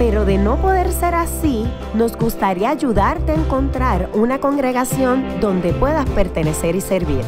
pero 0.00 0.24
de 0.24 0.38
no 0.38 0.56
poder 0.56 0.90
ser 0.92 1.14
así, 1.14 1.66
nos 1.92 2.16
gustaría 2.16 2.70
ayudarte 2.70 3.32
a 3.32 3.34
encontrar 3.34 4.08
una 4.14 4.40
congregación 4.40 5.40
donde 5.40 5.74
puedas 5.74 6.08
pertenecer 6.08 6.74
y 6.74 6.80
servir. 6.80 7.22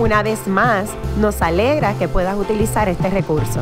Una 0.00 0.24
vez 0.24 0.48
más, 0.48 0.90
nos 1.20 1.40
alegra 1.40 1.96
que 1.96 2.08
puedas 2.08 2.36
utilizar 2.36 2.88
este 2.88 3.10
recurso. 3.10 3.60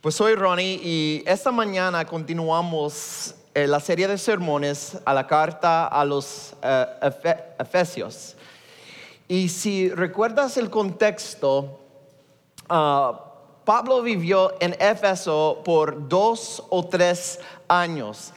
Pues 0.00 0.14
soy 0.14 0.36
Ronnie 0.36 0.80
y 0.82 1.22
esta 1.26 1.52
mañana 1.52 2.06
continuamos 2.06 3.34
eh, 3.52 3.66
la 3.66 3.78
serie 3.78 4.08
de 4.08 4.16
sermones 4.16 4.96
a 5.04 5.12
la 5.12 5.26
carta 5.26 5.86
a 5.86 6.02
los 6.06 6.54
eh, 6.62 7.52
Efesios. 7.58 8.36
Y 9.26 9.48
si 9.48 9.88
recuerdas 9.88 10.58
el 10.58 10.68
contexto, 10.68 11.80
ah, 12.68 13.20
Pablo 13.64 14.02
vivió 14.02 14.52
en 14.60 14.76
Éfeso 14.78 15.62
por 15.64 16.08
dos 16.08 16.62
o 16.68 16.84
tres 16.84 17.40
años. 17.66 18.32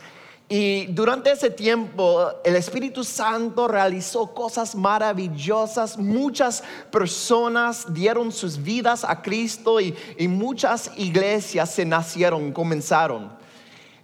Y 0.49 0.85
durante 0.87 1.31
ese 1.31 1.49
tiempo 1.49 2.31
el 2.45 2.55
Espíritu 2.55 3.03
Santo 3.03 3.67
realizó 3.67 4.33
cosas 4.33 4.75
maravillosas. 4.75 5.97
Muchas 5.97 6.63
personas 6.89 7.93
dieron 7.93 8.31
sus 8.31 8.61
vidas 8.61 9.03
a 9.03 9.21
Cristo 9.21 9.81
y, 9.81 9.93
muchas 10.29 10.91
iglesias 10.95 11.71
se 11.71 11.83
nacieron, 11.83 12.53
comenzaron. 12.53 13.29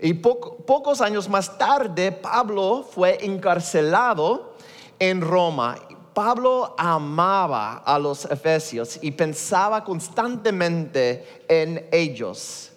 Y 0.02 0.16
pocos 0.16 1.00
años 1.00 1.30
más 1.30 1.58
tarde 1.58 2.12
Pablo 2.12 2.86
fue 2.92 3.20
encarcelado 3.22 4.56
en 5.00 5.22
Roma. 5.22 5.78
Pablo 6.14 6.76
amaba 6.78 7.78
a 7.78 7.98
los 7.98 8.26
efesios 8.26 9.00
y 9.02 9.12
pensaba 9.12 9.84
constantemente 9.84 11.44
en 11.48 11.88
ellos. 11.92 12.70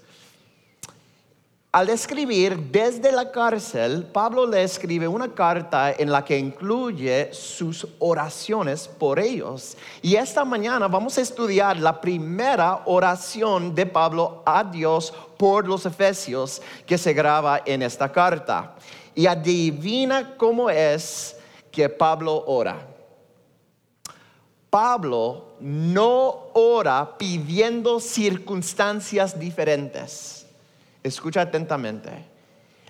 Al 1.76 1.90
escribir 1.90 2.56
desde 2.72 3.12
la 3.12 3.30
cárcel, 3.30 4.06
Pablo 4.10 4.46
le 4.46 4.62
escribe 4.62 5.06
una 5.06 5.34
carta 5.34 5.92
en 5.92 6.10
la 6.10 6.24
que 6.24 6.38
incluye 6.38 7.28
sus 7.34 7.86
oraciones 7.98 8.88
por 8.88 9.18
ellos. 9.18 9.76
Y 10.00 10.16
esta 10.16 10.42
mañana 10.46 10.88
vamos 10.88 11.18
a 11.18 11.20
estudiar 11.20 11.76
la 11.76 12.00
primera 12.00 12.80
oración 12.86 13.74
de 13.74 13.84
Pablo 13.84 14.42
a 14.46 14.64
Dios 14.64 15.12
por 15.36 15.68
los 15.68 15.84
efesios 15.84 16.62
que 16.86 16.96
se 16.96 17.12
graba 17.12 17.60
en 17.66 17.82
esta 17.82 18.10
carta. 18.10 18.74
Y 19.14 19.26
adivina 19.26 20.34
cómo 20.38 20.70
es 20.70 21.36
que 21.70 21.90
Pablo 21.90 22.42
ora. 22.46 22.95
Pablo 24.70 25.54
no 25.60 26.48
ora 26.54 27.16
pidiendo 27.16 28.00
circunstancias 28.00 29.38
diferentes 29.38 30.36
Escucha 31.06 31.42
atentamente. 31.42 32.10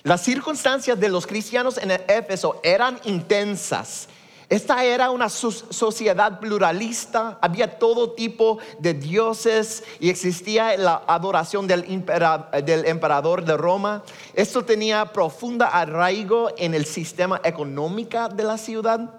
Las 0.03 0.23
circunstancias 0.23 0.99
de 0.99 1.11
los 1.11 1.27
cristianos 1.27 1.77
en 1.77 1.91
Éfeso 1.91 2.61
eran 2.63 2.99
intensas. 3.05 4.09
Esta 4.49 4.85
era 4.85 5.11
una 5.11 5.29
sociedad 5.29 6.41
pluralista, 6.41 7.37
había 7.43 7.79
todo 7.79 8.13
tipo 8.13 8.59
de 8.79 8.95
dioses 8.95 9.85
y 10.01 10.09
existía 10.09 10.77
la 10.79 11.03
adoración 11.07 11.67
del, 11.67 11.85
emperador 11.89 13.45
de 13.45 13.57
Roma. 13.57 14.03
Esto 14.33 14.65
tenía 14.65 15.13
profunda 15.13 15.67
arraigo 15.67 16.53
en 16.57 16.75
el 16.75 16.87
sistema 16.87 17.41
económico 17.45 18.29
de 18.29 18.45
la 18.45 18.57
ciudad. 18.57 19.11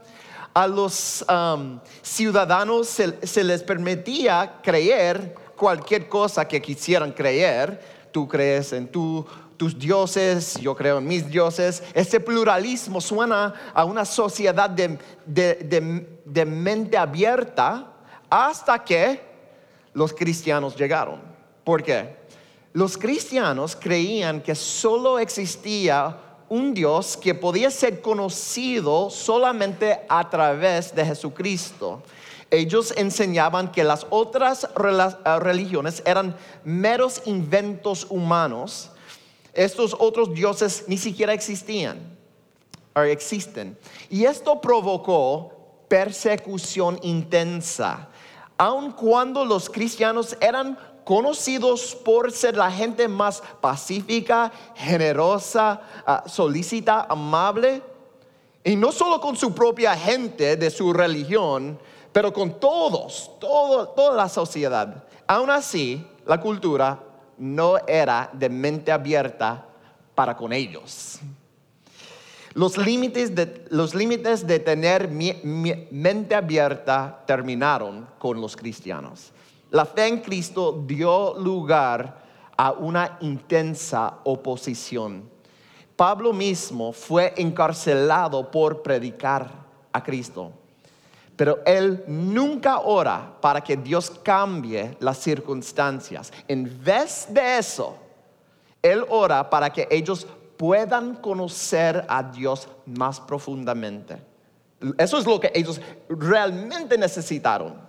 A 0.58 0.66
los 0.66 1.24
um, 1.30 1.80
ciudadanos 2.02 2.88
se 2.88 3.44
les 3.44 3.62
permitía 3.62 4.60
creer 4.64 5.36
cualquier 5.56 6.10
cosa 6.10 6.48
que 6.48 6.60
quisieran 6.60 7.12
creer, 7.12 7.80
tú 8.12 8.28
crees 8.28 8.74
en 8.74 8.88
tus 8.88 9.78
dioses, 9.78 10.56
yo 10.56 10.76
creo 10.76 10.98
en 10.98 11.08
mis 11.08 11.30
dioses. 11.30 11.84
Este 11.94 12.20
pluralismo 12.20 13.00
suena 13.00 13.54
a 13.72 13.86
una 13.86 14.04
sociedad 14.04 14.68
de, 14.68 14.98
de 15.28 16.46
mente 16.48 16.98
abierta 16.98 17.94
hasta 18.28 18.84
que 18.84 19.22
los 19.94 20.12
cristianos 20.12 20.76
llegaron. 20.76 21.22
¿Por 21.64 21.84
qué? 21.84 22.18
Los 22.74 22.98
cristianos 22.98 23.76
creían 23.80 24.42
que 24.42 24.56
solo 24.56 25.20
existía 25.20 26.18
un 26.50 26.74
Dios 26.74 27.18
que 27.18 27.36
podía 27.36 27.70
ser 27.72 28.02
conocido 28.02 29.10
solamente 29.10 30.00
a 30.08 30.30
través 30.30 30.94
de 30.96 31.06
Jesucristo. 31.06 32.02
Ellos 32.50 32.94
enseñaban 32.96 33.72
que 33.72 33.84
las 33.84 34.08
otras 34.10 34.64
eh, 34.64 35.40
religiones 35.40 36.02
eran 36.06 36.36
meros 36.64 37.22
inventos 37.26 38.08
humanos. 38.10 38.90
Estos 39.54 39.96
otros 39.98 40.34
dioses 40.34 40.86
ni 40.88 40.98
siquiera 40.98 41.34
existían 41.34 42.18
o 42.96 43.02
existen. 43.02 43.78
Y 44.10 44.26
esto 44.26 44.62
provocó 44.62 45.52
persecución 45.90 47.00
intensa. 47.02 48.08
Aun 48.58 48.92
cuando 48.92 49.46
los 49.46 49.70
cristianos 49.70 50.36
eran 50.40 50.78
conocidos 51.08 51.96
por 51.96 52.34
ser 52.34 52.58
la 52.58 52.70
gente 52.70 53.08
más 53.08 53.42
pacífica, 53.62 54.52
generosa, 54.76 55.80
ah, 56.06 56.26
solícita, 56.28 57.08
amable, 57.08 57.82
y 58.62 58.76
no 58.76 58.92
solo 58.92 59.22
con 59.22 59.38
su 59.38 59.56
propia 59.56 59.96
gente 59.96 60.58
de 60.58 60.70
su 60.70 60.92
religión, 60.92 61.80
pero 62.12 62.34
con 62.34 62.60
todos, 62.60 63.32
toda 63.40 64.16
la 64.18 64.28
sociedad. 64.28 65.06
Aún 65.26 65.50
así, 65.50 66.06
la 66.26 66.42
cultura 66.42 67.02
no 67.38 67.78
era 67.88 68.30
de 68.34 68.50
mente 68.50 68.92
abierta 68.92 69.66
para 70.14 70.36
con 70.36 70.52
ellos. 70.52 71.20
Los 72.54 72.78
límites 72.78 73.34
de, 73.34 73.66
los 73.70 73.96
límites 73.96 74.46
de 74.46 74.60
tener 74.60 75.08
mente 75.08 76.36
abierta 76.36 77.24
terminaron 77.26 78.10
con 78.20 78.42
los 78.42 78.58
cristianos. 78.58 79.32
La 79.72 79.86
fe 79.86 80.08
en 80.08 80.22
Cristo 80.22 80.84
dio 80.86 81.38
lugar 81.38 82.24
a 82.56 82.72
una 82.72 83.18
intensa 83.22 84.20
oposición. 84.24 85.30
Pablo 85.96 86.32
mismo 86.32 86.94
fue 86.94 87.34
encarcelado 87.38 88.50
por 88.50 88.82
predicar 88.82 89.50
a 89.92 90.04
Cristo. 90.04 90.52
Pero 91.36 91.60
él 91.66 92.04
nunca 92.08 92.80
ora 92.80 93.38
para 93.42 93.62
que 93.62 93.78
Dios 93.78 94.12
cambie 94.24 94.98
las 95.00 95.18
circunstancias. 95.18 96.32
En 96.48 96.84
vez 96.84 97.28
de 97.30 97.60
eso, 97.60 97.96
él 98.82 99.06
ora 99.10 99.50
para 99.50 99.72
que 99.72 99.88
ellos 99.92 100.26
puedan 100.58 101.16
conocer 101.16 102.06
a 102.08 102.24
Dios 102.24 102.68
más 102.86 103.20
profundamente. 103.20 104.18
Eso 104.98 105.18
es 105.18 105.26
lo 105.26 105.40
que 105.40 105.52
ellos 105.54 105.82
realmente 106.10 106.98
necesitaron. 106.98 107.87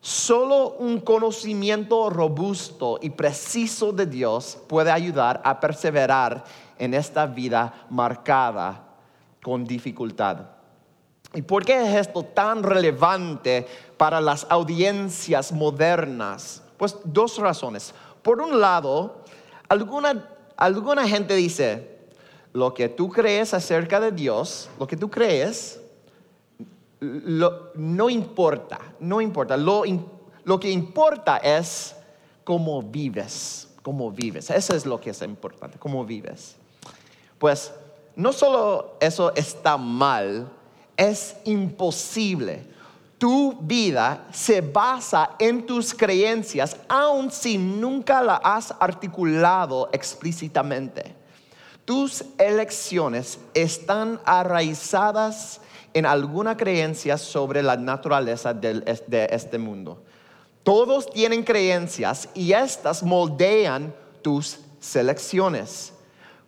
Solo 0.00 0.76
un 0.78 1.00
conocimiento 1.00 2.10
robusto 2.10 2.98
y 3.02 3.10
preciso 3.10 3.92
de 3.92 4.06
Dios 4.06 4.58
puede 4.68 4.90
ayudar 4.90 5.40
a 5.44 5.58
perseverar 5.58 6.44
en 6.78 6.94
esta 6.94 7.26
vida 7.26 7.86
marcada 7.90 8.84
con 9.42 9.64
dificultad. 9.64 10.56
¿Y 11.34 11.42
por 11.42 11.64
qué 11.64 11.82
es 11.82 12.06
esto 12.06 12.22
tan 12.22 12.62
relevante 12.62 13.66
para 13.96 14.20
las 14.20 14.46
audiencias 14.48 15.52
modernas? 15.52 16.62
Pues 16.76 16.96
dos 17.04 17.38
razones. 17.38 17.92
Por 18.22 18.40
un 18.40 18.60
lado, 18.60 19.22
alguna, 19.68 21.06
gente 21.06 21.34
dice, 21.34 21.98
lo 22.52 22.74
que 22.74 22.88
tú 22.88 23.10
crees 23.10 23.54
acerca 23.54 24.00
de 24.00 24.12
Dios, 24.12 24.68
lo 24.78 24.86
que 24.86 24.96
tú 24.96 25.10
crees, 25.10 25.80
no 27.00 28.10
importa, 28.10 28.80
no 29.00 29.20
importa. 29.20 29.56
Lo, 29.56 29.84
lo 30.44 30.60
que 30.60 30.70
importa 30.70 31.38
es 31.38 31.94
cómo 32.44 32.82
vives, 32.82 33.68
cómo 33.82 34.10
vives. 34.10 34.50
Eso 34.50 34.74
es 34.74 34.86
lo 34.86 35.00
que 35.00 35.10
es 35.10 35.22
importante, 35.22 35.78
cómo 35.78 36.04
vives. 36.04 36.56
Pues 37.38 37.72
no 38.14 38.32
solo 38.32 38.96
eso 39.00 39.34
está 39.34 39.76
mal, 39.76 40.48
es 40.96 41.36
imposible. 41.44 42.74
Tu 43.18 43.56
vida 43.60 44.26
se 44.32 44.60
basa 44.60 45.36
en 45.38 45.64
tus 45.64 45.94
creencias, 45.94 46.76
aun 46.88 47.30
si 47.30 47.56
nunca 47.56 48.22
la 48.22 48.36
has 48.36 48.74
articulado 48.78 49.88
explícitamente. 49.92 51.14
tus 51.86 52.24
elecciones 52.36 53.38
están 53.54 54.20
arraizadas 54.24 55.60
en 55.96 56.04
alguna 56.04 56.58
creencia 56.58 57.16
sobre 57.16 57.62
la 57.62 57.74
naturaleza 57.74 58.52
de 58.52 59.28
este 59.30 59.56
mundo. 59.56 60.02
Todos 60.62 61.08
tienen 61.10 61.42
creencias 61.42 62.28
y 62.34 62.52
estas 62.52 63.02
moldean 63.02 63.94
tus 64.20 64.58
selecciones. 64.78 65.94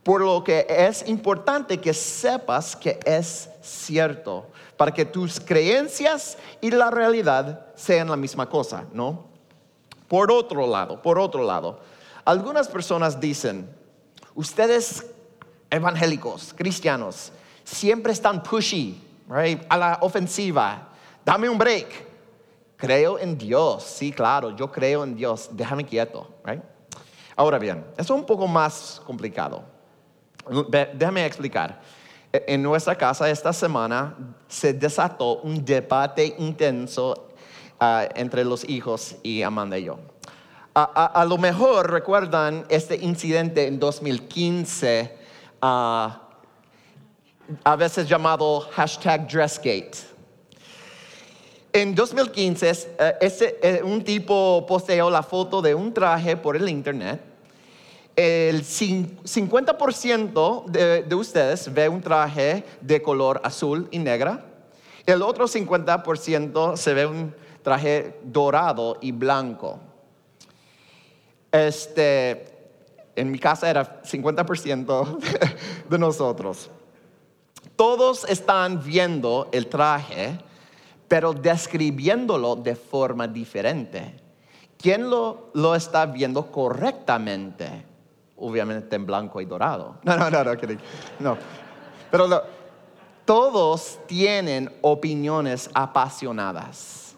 Por 0.02 0.20
lo 0.20 0.44
que 0.44 0.66
es 0.68 1.08
importante 1.08 1.78
que 1.78 1.94
sepas 1.94 2.76
que 2.76 3.00
es 3.06 3.48
cierto, 3.62 4.48
para 4.76 4.92
que 4.92 5.06
tus 5.06 5.40
creencias 5.40 6.36
y 6.60 6.70
la 6.70 6.90
realidad 6.90 7.68
sean 7.74 8.10
la 8.10 8.16
misma 8.16 8.50
cosa, 8.50 8.84
¿no? 8.92 9.28
Por 10.08 10.30
otro 10.30 10.66
lado, 10.66 11.00
por 11.00 11.18
otro 11.18 11.42
lado, 11.42 11.80
algunas 12.26 12.68
personas 12.68 13.18
dicen, 13.18 13.66
ustedes 14.34 15.06
evangélicos, 15.70 16.52
cristianos, 16.54 17.32
siempre 17.64 18.12
están 18.12 18.42
pushy, 18.42 19.07
right? 19.28 19.60
a 19.68 19.76
la 19.76 19.98
ofensiva. 20.00 20.88
Dame 21.24 21.48
un 21.48 21.58
break. 21.58 22.06
Creo 22.76 23.18
en 23.18 23.36
Dios, 23.36 23.82
sí, 23.82 24.12
claro, 24.12 24.54
yo 24.54 24.70
creo 24.70 25.02
en 25.02 25.16
Dios, 25.16 25.50
déjame 25.52 25.84
quieto. 25.84 26.28
Ahora 27.34 27.58
bien, 27.58 27.84
es 27.96 28.08
un 28.08 28.24
poco 28.24 28.46
más 28.46 29.02
complicado. 29.04 29.64
Déjame 30.94 31.26
explicar. 31.26 31.80
E, 32.32 32.44
en 32.48 32.62
nuestra 32.62 32.94
casa 32.94 33.28
esta 33.28 33.52
semana 33.52 34.14
se 34.46 34.72
desató 34.72 35.40
un 35.40 35.64
debate 35.64 36.36
intenso 36.38 37.28
ah, 37.80 38.06
entre 38.14 38.44
los 38.44 38.68
hijos 38.68 39.16
y 39.22 39.42
Amanda 39.42 39.76
y 39.76 39.84
yo. 39.84 39.98
A, 40.74 41.24
lo 41.28 41.38
mejor 41.38 41.90
recuerdan 41.90 42.64
este 42.68 42.94
incidente 42.94 43.66
en 43.66 43.80
2015 43.80 45.18
a 47.64 47.76
veces 47.76 48.08
llamado 48.08 48.60
hashtag 48.72 49.28
Dressgate. 49.28 49.98
En 51.72 51.94
2015, 51.94 52.96
eh, 52.98 53.58
eh, 53.62 53.80
un 53.84 54.02
tipo 54.02 54.64
posteó 54.66 55.10
la 55.10 55.22
foto 55.22 55.62
de 55.62 55.74
un 55.74 55.92
traje 55.92 56.36
por 56.36 56.56
el 56.56 56.68
internet. 56.68 57.20
El 58.16 58.64
50% 58.64 60.64
de, 60.66 61.02
de 61.02 61.14
ustedes 61.14 61.72
ve 61.72 61.88
un 61.88 62.00
traje 62.00 62.64
de 62.80 63.00
color 63.00 63.40
azul 63.44 63.86
y 63.90 63.98
negra. 63.98 64.44
El 65.06 65.22
otro 65.22 65.46
50% 65.46 66.76
se 66.76 66.94
ve 66.94 67.06
un 67.06 67.34
traje 67.62 68.18
dorado 68.24 68.98
y 69.00 69.12
blanco. 69.12 69.78
Este, 71.52 72.44
en 73.14 73.30
mi 73.30 73.38
casa 73.38 73.70
era 73.70 74.02
50% 74.02 75.18
de 75.88 75.98
nosotros. 75.98 76.70
Todos 77.78 78.24
están 78.24 78.82
viendo 78.82 79.48
el 79.52 79.68
traje, 79.68 80.36
pero 81.06 81.32
describiéndolo 81.32 82.56
de 82.56 82.74
forma 82.74 83.28
diferente. 83.28 84.20
¿Quién 84.76 85.08
lo, 85.08 85.50
lo 85.54 85.76
está 85.76 86.04
viendo 86.06 86.50
correctamente? 86.50 87.84
Obviamente 88.36 88.96
en 88.96 89.06
blanco 89.06 89.40
y 89.40 89.44
dorado. 89.44 89.94
No, 90.02 90.16
no, 90.16 90.28
no, 90.28 90.42
no, 90.42 90.54
no. 91.20 91.38
Pero 92.10 92.42
todos 93.24 94.00
tienen 94.08 94.74
opiniones 94.82 95.70
apasionadas. 95.72 97.14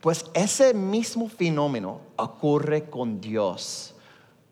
Pues 0.00 0.26
ese 0.32 0.74
mismo 0.74 1.28
fenómeno 1.28 2.02
ocurre 2.14 2.88
con 2.88 3.20
Dios. 3.20 3.89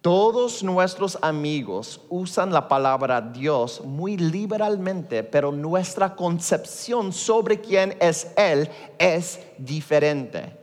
Todos 0.08 0.62
nuestros 0.62 1.19
amigos 1.20 2.00
usan 2.08 2.50
la 2.50 2.66
palabra 2.66 3.20
Dios 3.20 3.82
muy 3.84 4.16
liberalmente, 4.16 5.22
pero 5.22 5.52
nuestra 5.52 6.16
concepción 6.16 7.12
sobre 7.12 7.60
quién 7.60 7.94
es 8.00 8.32
Él 8.34 8.70
es 8.99 9.38
diferente. 9.58 10.56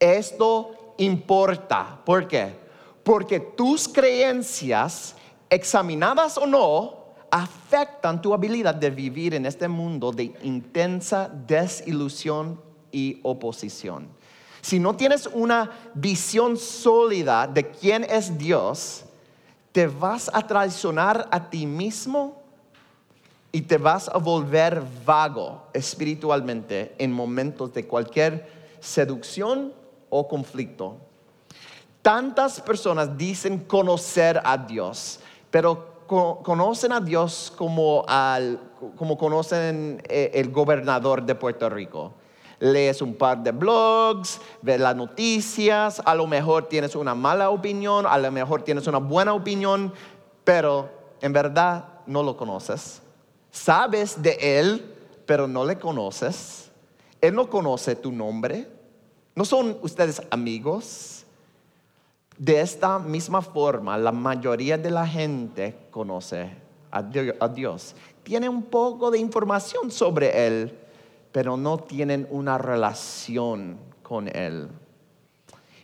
Esto 0.00 0.94
importa. 0.96 2.00
¿Por 2.02 2.26
qué? 2.26 2.56
Porque 3.04 3.40
tus 3.40 3.86
creencias, 3.86 5.14
examinadas 5.50 6.38
o 6.38 6.46
no, 6.46 6.94
afectan 7.30 8.22
tu 8.22 8.32
habilidad 8.32 8.74
de 8.74 8.88
vivir 8.88 9.34
en 9.34 9.44
este 9.44 9.68
mundo 9.68 10.12
de 10.12 10.34
intensa 10.42 11.28
desilusión 11.46 12.58
y 12.90 13.20
oposición 13.22 14.08
si 14.66 14.80
no 14.80 14.96
tienes 14.96 15.28
una 15.32 15.70
visión 15.94 16.56
sólida 16.56 17.46
de 17.46 17.70
quién 17.70 18.02
es 18.02 18.36
Dios, 18.36 19.04
te 19.70 19.86
vas 19.86 20.28
a 20.34 20.44
traicionar 20.44 21.28
a 21.30 21.48
ti 21.48 21.66
mismo 21.66 22.42
y 23.52 23.62
te 23.62 23.78
vas 23.78 24.08
a 24.08 24.18
volver 24.18 24.82
vago 25.04 25.62
espiritualmente 25.72 26.96
en 26.98 27.12
momentos 27.12 27.72
de 27.74 27.86
cualquier 27.86 28.50
seducción 28.80 29.72
o 30.10 30.26
conflicto. 30.26 30.96
Tantas 32.02 32.60
personas 32.60 33.16
dicen 33.16 33.60
conocer 33.60 34.40
a 34.42 34.58
Dios, 34.58 35.20
pero 35.48 36.02
conocen 36.08 36.90
a 36.90 37.00
Dios 37.00 37.52
como, 37.56 38.04
como 38.96 39.16
conocen 39.16 40.02
eh, 40.08 40.32
el 40.34 40.50
gobernador 40.50 41.24
de 41.24 41.36
Puerto 41.36 41.70
Rico 41.70 42.14
lees 42.58 43.02
un 43.02 43.14
par 43.14 43.42
de 43.42 43.52
blogs, 43.52 44.40
ves 44.62 44.80
las 44.80 44.96
noticias, 44.96 46.00
a 46.04 46.14
lo 46.14 46.26
mejor 46.26 46.68
tienes 46.68 46.94
una 46.94 47.14
mala 47.14 47.50
opinión, 47.50 48.06
a 48.06 48.18
lo 48.18 48.30
mejor 48.32 48.62
tienes 48.62 48.86
una 48.86 48.98
buena 48.98 49.34
opinión, 49.34 49.92
pero 50.44 50.88
en 51.20 51.32
verdad 51.32 51.84
no 52.06 52.22
lo 52.22 52.36
conoces. 52.36 53.02
Sabes 53.50 54.22
de 54.22 54.36
él, 54.40 54.94
pero 55.26 55.46
no 55.48 55.64
le 55.64 55.78
conoces. 55.78 56.70
Él 57.20 57.34
no 57.34 57.48
conoce 57.48 57.96
tu 57.96 58.12
nombre. 58.12 58.68
¿No 59.34 59.44
son 59.44 59.78
ustedes 59.82 60.22
amigos? 60.30 61.24
De 62.38 62.60
esta 62.60 62.98
misma 62.98 63.40
forma, 63.40 63.96
la 63.96 64.12
mayoría 64.12 64.76
de 64.76 64.90
la 64.90 65.06
gente 65.06 65.76
conoce 65.90 66.50
a 66.90 67.48
Dios. 67.48 67.94
Tiene 68.22 68.48
un 68.48 68.62
poco 68.62 69.10
de 69.10 69.18
información 69.18 69.90
sobre 69.90 70.46
Él, 70.46 70.78
pero 71.36 71.58
no 71.58 71.76
tienen 71.76 72.26
una 72.30 72.56
relación 72.56 73.76
con 74.02 74.26
Él. 74.34 74.70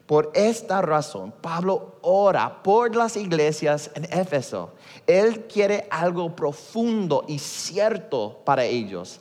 Por 0.07 0.31
esta 0.33 0.81
razón, 0.81 1.35
Pablo 1.43 1.97
ora 2.01 2.63
por 2.63 2.97
las 2.97 3.19
iglesias 3.19 3.91
en 3.95 4.05
Éfeso. 4.19 4.73
Él 5.07 5.45
quiere 5.53 5.87
algo 5.91 6.35
profundo 6.35 7.27
y 7.29 7.39
cierto 7.39 8.41
para 8.47 8.65
ellos. 8.65 9.21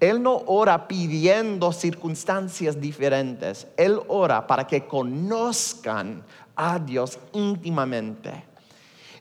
Él 0.00 0.20
no 0.20 0.42
ora 0.46 0.88
pidiendo 0.88 1.70
circunstancias 1.70 2.80
diferentes. 2.80 3.68
Él 3.76 4.00
ora 4.08 4.48
para 4.48 4.66
que 4.66 4.84
conozcan 4.84 6.24
a 6.56 6.80
Dios 6.80 7.20
íntimamente. 7.34 8.32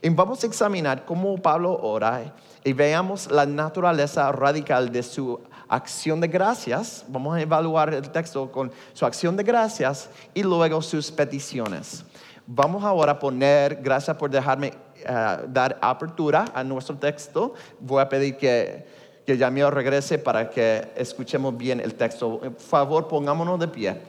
Y 0.02 0.10
vamos 0.10 0.44
a 0.44 0.48
examinar 0.48 1.06
cómo 1.06 1.38
Pablo 1.38 1.80
ora 1.84 2.34
y 2.64 2.74
veamos 2.74 3.30
la 3.30 3.46
naturaleza 3.46 4.32
radical 4.32 4.92
de 4.92 5.04
su 5.04 5.40
acción 5.70 6.22
de 6.22 6.28
gracias, 6.28 7.06
vamos 7.08 7.36
a 7.36 7.42
evaluar 7.42 7.94
el 7.94 8.10
texto 8.10 8.52
con 8.52 8.72
su 8.94 9.06
acción 9.06 9.36
de 9.36 9.44
gracias 9.44 10.10
y 10.34 10.44
luego 10.44 10.82
sus 10.82 11.12
peticiones. 11.12 12.04
Vamos 12.46 12.84
ahora 12.84 13.14
a 13.14 13.20
poner, 13.20 13.82
gracias 13.82 14.16
por 14.18 14.30
dejarme 14.30 14.74
eh, 14.96 15.38
dar 15.50 15.78
apertura 15.82 16.46
a 16.54 16.64
nuestro 16.64 16.96
texto. 16.96 17.54
Voy 17.80 18.02
a 18.02 18.08
pedir 18.08 18.38
que, 18.38 18.86
que 19.26 19.36
regrese 19.36 20.18
para 20.18 20.50
que 20.50 20.88
escuchemos 20.96 21.58
bien 21.58 21.80
el 21.80 21.96
texto. 21.96 22.40
Por 22.40 22.60
favor, 22.60 23.08
pongámonos 23.08 23.60
de 23.60 23.68
pie. 23.68 24.02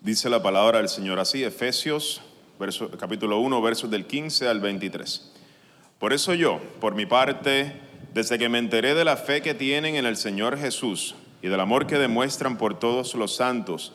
Dice 0.00 0.28
la 0.28 0.42
palabra 0.42 0.78
del 0.78 0.88
Señor 0.88 1.18
así, 1.18 1.44
Efesios 1.44 2.22
capítulo 2.98 3.40
1, 3.40 3.62
versos 3.62 3.90
del 3.90 4.06
15 4.06 4.48
al 4.48 4.60
23. 4.60 5.32
Por 6.04 6.12
eso 6.12 6.34
yo, 6.34 6.60
por 6.82 6.94
mi 6.94 7.06
parte, 7.06 7.80
desde 8.12 8.38
que 8.38 8.50
me 8.50 8.58
enteré 8.58 8.94
de 8.94 9.06
la 9.06 9.16
fe 9.16 9.40
que 9.40 9.54
tienen 9.54 9.94
en 9.94 10.04
el 10.04 10.18
Señor 10.18 10.58
Jesús 10.58 11.14
y 11.40 11.48
del 11.48 11.60
amor 11.60 11.86
que 11.86 11.96
demuestran 11.96 12.58
por 12.58 12.78
todos 12.78 13.14
los 13.14 13.36
santos, 13.36 13.94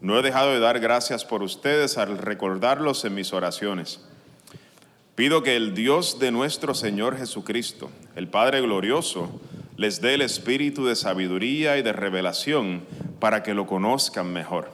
no 0.00 0.18
he 0.18 0.22
dejado 0.22 0.54
de 0.54 0.58
dar 0.58 0.80
gracias 0.80 1.26
por 1.26 1.42
ustedes 1.42 1.98
al 1.98 2.16
recordarlos 2.16 3.04
en 3.04 3.14
mis 3.14 3.34
oraciones. 3.34 4.00
Pido 5.16 5.42
que 5.42 5.54
el 5.54 5.74
Dios 5.74 6.18
de 6.18 6.30
nuestro 6.30 6.72
Señor 6.72 7.18
Jesucristo, 7.18 7.90
el 8.16 8.26
Padre 8.26 8.62
glorioso, 8.62 9.28
les 9.76 10.00
dé 10.00 10.14
el 10.14 10.22
espíritu 10.22 10.86
de 10.86 10.96
sabiduría 10.96 11.76
y 11.76 11.82
de 11.82 11.92
revelación 11.92 12.86
para 13.18 13.42
que 13.42 13.52
lo 13.52 13.66
conozcan 13.66 14.32
mejor. 14.32 14.72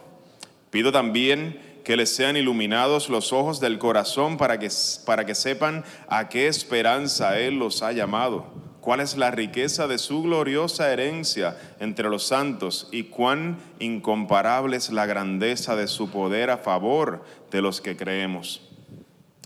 Pido 0.69 0.93
también 0.93 1.59
que 1.87 1.95
les 1.95 2.13
sean 2.13 2.35
iluminados 2.35 3.07
los 3.07 3.31
ojos 3.31 3.61
del 3.61 3.79
corazón 3.79 4.35
para 4.35 4.59
que, 4.59 4.69
para 5.05 5.25
que 5.25 5.33
sepan 5.33 5.85
a 6.09 6.27
qué 6.27 6.49
esperanza 6.49 7.39
Él 7.39 7.59
los 7.59 7.81
ha 7.81 7.93
llamado, 7.93 8.45
cuál 8.81 8.99
es 8.99 9.15
la 9.15 9.31
riqueza 9.31 9.87
de 9.87 9.97
su 9.97 10.21
gloriosa 10.21 10.91
herencia 10.91 11.57
entre 11.79 12.09
los 12.09 12.27
santos 12.27 12.89
y 12.91 13.03
cuán 13.03 13.57
incomparable 13.79 14.75
es 14.75 14.89
la 14.89 15.05
grandeza 15.05 15.77
de 15.77 15.87
su 15.87 16.09
poder 16.09 16.49
a 16.49 16.57
favor 16.57 17.23
de 17.51 17.61
los 17.61 17.79
que 17.79 17.95
creemos. 17.95 18.63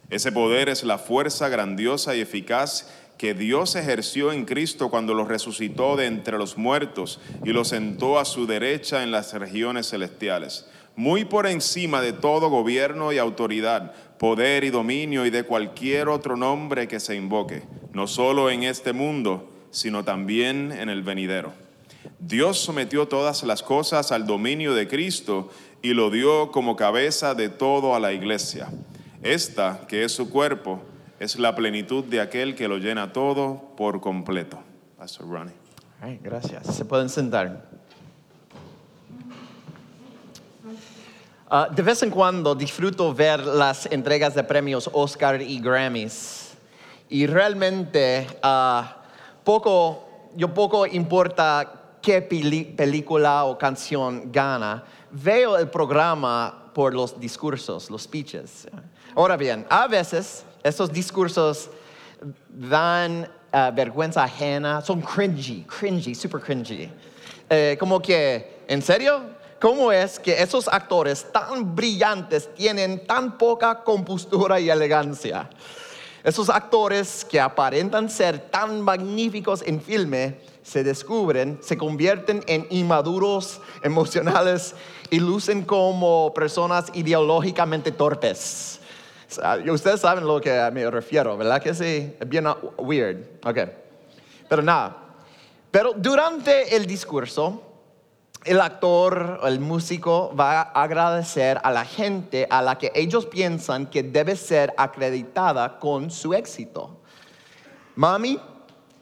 Ese 0.10 0.32
poder 0.32 0.68
es 0.68 0.84
la 0.84 0.98
fuerza 0.98 1.48
grandiosa 1.48 2.16
y 2.16 2.22
eficaz 2.22 2.90
que 3.20 3.36
Dios 3.36 3.76
ejerció 3.76 4.32
en 4.32 4.46
Cristo 4.46 4.90
cuando 4.90 5.14
lo 5.14 5.26
resucitó 5.26 5.96
de 5.96 6.08
entre 6.08 6.40
los 6.40 6.58
muertos 6.58 7.20
y 7.46 7.52
lo 7.52 7.66
sentó 7.66 8.18
a 8.18 8.26
su 8.26 8.48
derecha 8.48 9.04
en 9.04 9.12
las 9.12 9.32
regiones 9.34 9.92
celestiales, 9.92 10.66
muy 11.02 11.26
por 11.26 11.48
encima 11.48 12.00
de 12.00 12.14
todo 12.14 12.52
gobierno 12.52 13.12
y 13.12 13.18
autoridad, 13.18 13.92
poder 14.20 14.64
y 14.64 14.70
dominio 14.70 15.26
y 15.26 15.32
de 15.32 15.42
cualquier 15.42 16.10
otro 16.10 16.38
nombre 16.38 16.88
que 16.88 17.00
se 17.00 17.16
invoque, 17.16 17.64
no 17.92 18.06
solo 18.06 18.52
en 18.52 18.62
este 18.62 18.94
mundo, 18.94 19.50
sino 19.72 20.04
también 20.04 20.72
en 20.72 20.90
el 20.90 21.02
venidero. 21.02 21.54
Dios 22.20 22.60
sometió 22.60 23.08
todas 23.08 23.42
las 23.42 23.64
cosas 23.64 24.12
al 24.12 24.28
dominio 24.28 24.76
de 24.76 24.88
Cristo 24.88 25.50
y 25.82 25.96
lo 25.96 26.12
dio 26.12 26.52
como 26.52 26.76
cabeza 26.76 27.34
de 27.34 27.50
todo 27.50 27.96
a 27.96 28.00
la 28.00 28.14
iglesia. 28.14 28.70
Esta, 29.24 29.88
que 29.88 30.04
es 30.04 30.12
su 30.12 30.30
cuerpo, 30.30 30.84
es 31.20 31.40
la 31.40 31.56
plenitud 31.56 32.04
de 32.04 32.22
aquel 32.22 32.54
que 32.54 32.68
lo 32.68 32.78
llena 32.78 33.12
todo 33.12 33.74
por 33.76 34.02
completo. 34.02 34.60
Pastor 35.00 35.28
Ronnie. 35.28 35.56
Gracias. 36.22 36.76
Se 36.76 36.86
pueden 36.86 37.10
sentar. 37.10 37.81
Ah, 41.54 41.68
de 41.70 41.82
vez 41.82 42.02
en 42.02 42.10
cuando 42.10 42.56
disfruto 42.56 43.14
ver 43.14 43.42
las 43.42 43.86
entregas 43.88 44.34
de 44.34 44.42
premios 44.42 44.90
Oscar 44.94 45.42
y 45.42 45.60
Grammys. 45.60 46.54
Y 47.10 47.28
realmente 47.28 48.26
ah, 48.42 49.04
poco, 49.44 50.30
yo 50.38 50.54
poco 50.54 50.86
importa 50.88 51.98
qué 52.02 52.22
película 52.22 53.44
o 53.44 53.58
canción 53.58 54.32
gana. 54.32 54.86
Veo 55.12 55.58
el 55.58 55.68
programa 55.68 56.72
por 56.74 56.94
los 56.94 57.20
discursos, 57.20 57.90
los 57.90 58.04
speeches. 58.04 58.66
Ahora 59.14 59.36
bien, 59.36 59.66
a 59.70 59.90
veces 59.90 60.46
esos 60.64 60.90
discursos 60.90 61.70
dan 62.48 63.28
uh, 63.52 63.76
vergüenza 63.76 64.24
ajena, 64.24 64.80
son 64.80 65.02
cringy, 65.02 65.66
cringy, 65.66 66.16
super 66.16 66.40
cringy. 66.40 66.90
Eh, 67.50 67.76
como 67.78 68.02
que, 68.02 68.64
¿en 68.70 68.82
serio? 68.82 69.41
¿Cómo 69.62 69.92
es 69.92 70.20
que 70.20 70.42
esos 70.42 70.68
actores 70.68 71.32
tan 71.32 71.76
brillantes 71.76 72.52
tienen 72.56 73.06
tan 73.06 73.38
poca 73.38 73.84
compostura 73.84 74.60
y 74.60 74.72
elegancia? 74.72 75.52
Esos 76.24 76.50
actores 76.50 77.24
que 77.24 77.40
aparentan 77.40 78.10
ser 78.10 78.40
tan 78.40 78.82
magníficos 78.82 79.62
en 79.62 79.80
filme 79.80 80.40
se 80.64 80.84
descubren, 80.84 81.60
se 81.62 81.78
convierten 81.78 82.44
en 82.48 82.66
inmaduros 82.72 83.62
emocionales 83.84 84.74
y 85.12 85.20
lucen 85.20 85.64
como 85.64 86.34
personas 86.34 86.88
ideológicamente 86.96 87.92
torpes. 87.92 88.80
Ustedes 89.72 90.02
saben 90.02 90.26
lo 90.26 90.42
que 90.42 90.72
me 90.74 90.90
refiero, 90.90 91.38
¿verdad? 91.38 91.62
Que 91.62 91.76
sí, 91.76 92.16
bien 92.26 92.48
weird. 92.80 93.28
Ok. 93.46 93.60
Pero 94.50 94.64
nada. 94.64 94.98
Pero 95.70 95.94
durante 95.96 96.76
el 96.76 96.88
discurso, 96.88 97.71
el 98.44 98.60
actor, 98.60 99.40
el 99.44 99.60
músico 99.60 100.34
va 100.36 100.62
a 100.62 100.84
agradecer 100.84 101.60
a 101.64 101.72
la 101.72 101.86
gente 101.86 102.48
a 102.50 102.62
la 102.62 102.78
que 102.78 102.92
ellos 102.96 103.26
piensan 103.26 103.88
que 103.88 104.04
debe 104.04 104.36
ser 104.36 104.74
acreditada 104.78 105.80
con 105.80 106.10
su 106.12 106.34
éxito. 106.34 106.98
Mami, 107.96 108.40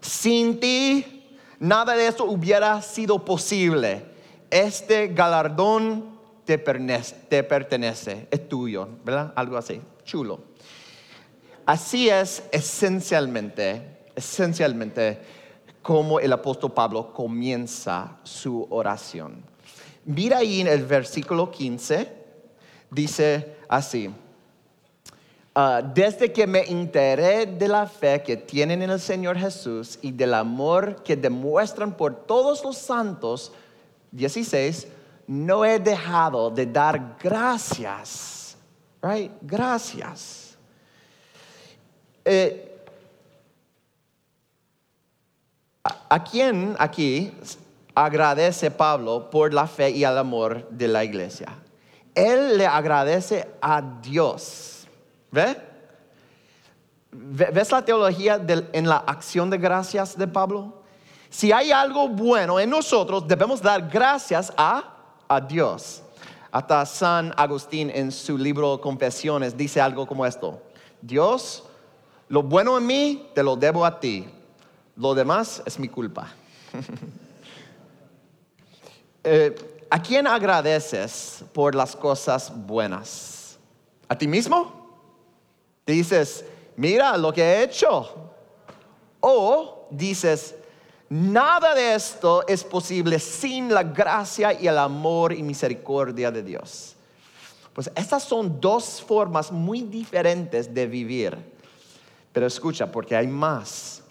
sin 0.01 0.59
ti, 0.59 1.37
nada 1.59 1.95
de 1.95 2.07
eso 2.07 2.25
hubiera 2.25 2.81
sido 2.81 3.23
posible. 3.23 4.05
Este 4.49 5.07
galardón 5.07 6.19
te 6.45 6.57
pertenece, 6.57 7.15
te 7.29 7.43
pertenece, 7.43 8.27
es 8.31 8.49
tuyo, 8.49 8.89
¿verdad? 9.05 9.31
Algo 9.35 9.57
así 9.57 9.81
chulo. 10.09 10.39
Así 11.65 12.09
es 12.09 12.43
esencialmente, 12.51 13.99
esencialmente 14.15 15.21
como 15.81 16.19
el 16.19 16.31
apóstol 16.33 16.71
Pablo 16.71 17.13
comienza 17.13 18.17
su 18.23 18.67
oración. 18.69 19.43
Mira 20.05 20.37
ahí 20.37 20.61
en 20.61 20.67
el 20.67 20.85
versículo 20.85 21.51
15, 21.51 22.11
dice 22.89 23.55
así, 23.67 24.09
ah, 25.55 25.81
desde 25.81 26.31
que 26.31 26.47
me 26.47 26.61
enteré 26.69 27.45
de 27.45 27.67
la 27.67 27.85
fe 27.85 28.21
que 28.23 28.37
tienen 28.37 28.81
en 28.81 28.89
el 28.89 28.99
Señor 28.99 29.37
Jesús 29.37 29.99
y 30.01 30.11
del 30.11 30.33
amor 30.33 31.03
que 31.03 31.15
demuestran 31.15 31.95
por 31.95 32.15
todos 32.25 32.63
los 32.63 32.77
santos, 32.77 33.51
16, 34.11 34.87
no 35.27 35.63
he 35.63 35.79
dejado 35.79 36.49
de 36.49 36.65
dar 36.65 37.17
gracias 37.21 38.39
Right? 39.01 39.31
Gracias. 39.41 40.57
Eh, 42.25 42.68
¿A 46.09 46.23
quién 46.23 46.75
aquí 46.79 47.31
agradece 47.93 48.71
Pablo 48.71 49.29
por 49.29 49.53
la 49.53 49.67
fe 49.67 49.91
y 49.91 50.03
el 50.03 50.17
amor 50.17 50.67
de 50.69 50.87
la 50.87 51.03
iglesia? 51.03 51.47
Él 52.15 52.57
le 52.57 52.65
agradece 52.65 53.47
a 53.61 53.81
Dios. 54.01 54.87
¿Ve? 55.31 55.55
¿Ves 57.11 57.71
la 57.71 57.83
teología 57.83 58.39
en 58.73 58.87
la 58.87 58.97
acción 58.97 59.49
de 59.49 59.57
gracias 59.57 60.17
de 60.17 60.27
Pablo? 60.27 60.83
Si 61.29 61.51
hay 61.51 61.71
algo 61.71 62.09
bueno 62.09 62.59
en 62.59 62.69
nosotros, 62.69 63.27
debemos 63.27 63.61
dar 63.61 63.87
gracias 63.87 64.51
a, 64.57 64.95
a 65.27 65.41
Dios. 65.41 66.01
Hasta 66.51 66.85
San 66.85 67.33
Agustín 67.37 67.91
en 67.93 68.11
su 68.11 68.37
libro 68.37 68.81
Confesiones 68.81 69.55
dice 69.55 69.79
algo 69.79 70.07
como 70.07 70.25
esto. 70.25 70.61
Dios, 71.01 71.63
lo 72.27 72.41
bueno 72.41 72.77
en 72.77 72.85
mí 72.85 73.29
te 73.35 73.43
lo 73.43 73.55
debo 73.55 73.85
a 73.85 73.99
ti. 73.99 74.27
Lo 74.99 75.15
demás 75.15 75.63
es 75.65 75.79
mi 75.79 75.89
culpa. 75.89 76.31
Eh, 79.21 79.53
¿A 79.89 80.01
quién 80.01 80.25
agradeces 80.25 81.43
por 81.51 81.75
las 81.75 81.93
cosas 81.93 82.49
buenas? 82.55 83.59
¿A 84.07 84.17
ti 84.17 84.29
mismo? 84.29 85.03
Dices, 85.85 86.45
mira 86.77 87.17
lo 87.17 87.33
que 87.33 87.43
he 87.43 87.63
hecho. 87.63 88.31
O 89.19 89.87
dices, 89.91 90.55
Nada 91.09 91.73
de 91.73 91.95
esto 91.95 92.47
es 92.47 92.63
posible 92.63 93.17
sin 93.17 93.73
la 93.73 93.81
gracia 93.81 94.53
y 94.53 94.67
el 94.67 94.77
amor 94.77 95.33
y 95.33 95.41
misericordia 95.41 96.29
de 96.29 96.43
Dios. 96.43 96.95
Pues 97.73 97.91
estas 97.95 98.23
son 98.23 98.61
dos 98.61 99.01
formas 99.01 99.51
muy 99.51 99.81
diferentes 99.81 100.71
de 100.71 100.85
vivir. 100.85 101.35
Pero 102.31 102.45
escucha, 102.45 102.91
porque 102.91 103.15
hay 103.15 103.25
más 103.25 104.03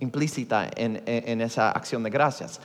implícita 0.00 0.68
en, 0.76 1.40
esa 1.40 1.70
acción 1.70 2.02
de 2.02 2.10
gracias. 2.10 2.60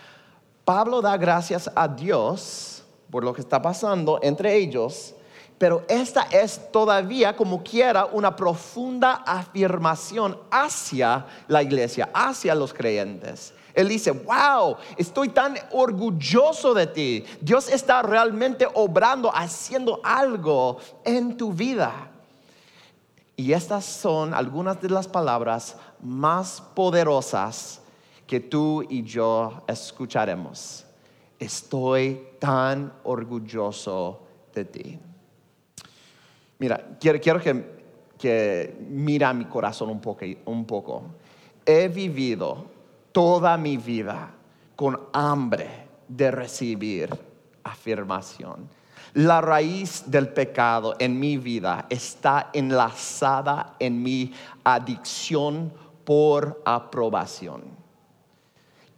Pablo 0.66 1.02
da 1.02 1.18
gracias 1.18 1.70
a 1.76 1.88
Dios 1.88 2.84
por 3.10 3.24
lo 3.24 3.34
que 3.34 3.42
está 3.42 3.62
pasando 3.62 4.20
entre 4.22 4.56
ellos, 4.56 5.16
pero 5.58 5.84
esta 5.90 6.24
es 6.32 6.72
todavía 6.72 7.36
como 7.36 7.64
quiera 7.64 8.06
una 8.06 8.36
profunda 8.36 9.24
afirmación 9.26 10.38
hacia 10.52 11.26
la 11.48 11.64
iglesia, 11.64 12.10
hacia 12.14 12.56
los 12.56 12.74
creyentes. 12.74 13.54
Él 13.74 13.88
dice, 13.88 14.12
wow, 14.12 14.78
estoy 14.98 15.30
tan 15.30 15.56
orgulloso 15.72 16.74
de 16.74 16.88
ti. 16.88 17.26
Dios 17.40 17.70
está 17.70 18.02
realmente 18.02 18.68
obrando, 18.74 19.32
haciendo 19.34 20.00
algo 20.04 20.78
en 21.04 21.38
tu 21.38 21.54
vida. 21.54 22.09
Y 23.40 23.54
estas 23.54 23.86
son 23.86 24.34
algunas 24.34 24.82
de 24.82 24.90
las 24.90 25.08
palabras 25.08 25.78
más 26.02 26.60
poderosas 26.60 27.80
que 28.28 28.42
tú 28.42 28.86
y 28.90 29.02
yo 29.04 29.64
escucharemos. 29.66 30.86
Estoy 31.40 32.22
tan 32.38 32.92
orgulloso 33.06 34.28
de 34.54 34.66
ti. 34.66 35.00
Mira, 36.58 36.98
quiero, 37.00 37.40
que, 37.40 37.86
que 38.18 38.78
mira 38.90 39.32
mi 39.32 39.46
corazón 39.46 39.90
un 39.90 40.02
poco, 40.02 40.26
un 40.44 40.66
poco. 40.66 41.04
He 41.66 41.88
vivido 41.88 42.66
toda 43.14 43.56
mi 43.56 43.78
vida 43.78 44.34
con 44.76 45.00
hambre 45.14 45.88
de 46.10 46.30
recibir 46.30 47.18
afirmación. 47.64 48.68
La 49.20 49.42
raíz 49.42 50.04
del 50.06 50.30
pecado 50.30 50.96
en 50.98 51.20
mi 51.20 51.36
vida 51.36 51.88
está 51.90 52.52
enlazada 52.54 53.76
en 53.78 54.02
mi 54.02 54.32
adicción 54.64 55.74
por 56.06 56.62
aprobación. 56.64 57.64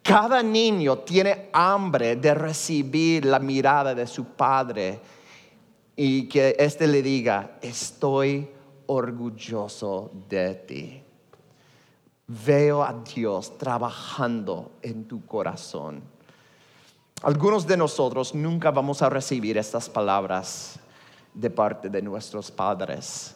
Cada 0.04 0.44
niño 0.44 1.00
tiene 1.00 1.50
hambre 1.54 2.18
de 2.18 2.36
recibir 2.36 3.26
la 3.26 3.40
mirada 3.40 3.96
de 3.96 4.06
su 4.06 4.26
padre 4.26 5.00
y 5.96 6.28
que 6.28 6.56
éste 6.60 6.86
le 6.86 7.02
diga, 7.02 7.58
estoy 7.60 8.48
orgulloso 8.86 10.12
de 10.30 10.54
ti 10.54 11.04
veo 12.46 12.84
a 12.84 12.94
Dios 12.94 13.58
trabajando 13.58 14.74
en 14.82 15.06
tu 15.06 15.26
corazón. 15.26 16.02
Algunos 17.24 17.68
de 17.68 17.78
nosotros 17.78 18.34
nunca 18.34 18.72
vamos 18.72 19.02
a 19.04 19.10
recibir 19.10 19.56
estas 19.58 19.88
palabras 19.88 20.80
de 21.34 21.50
parte 21.50 21.88
de 21.90 22.02
nuestros 22.02 22.52
padres, 22.52 23.36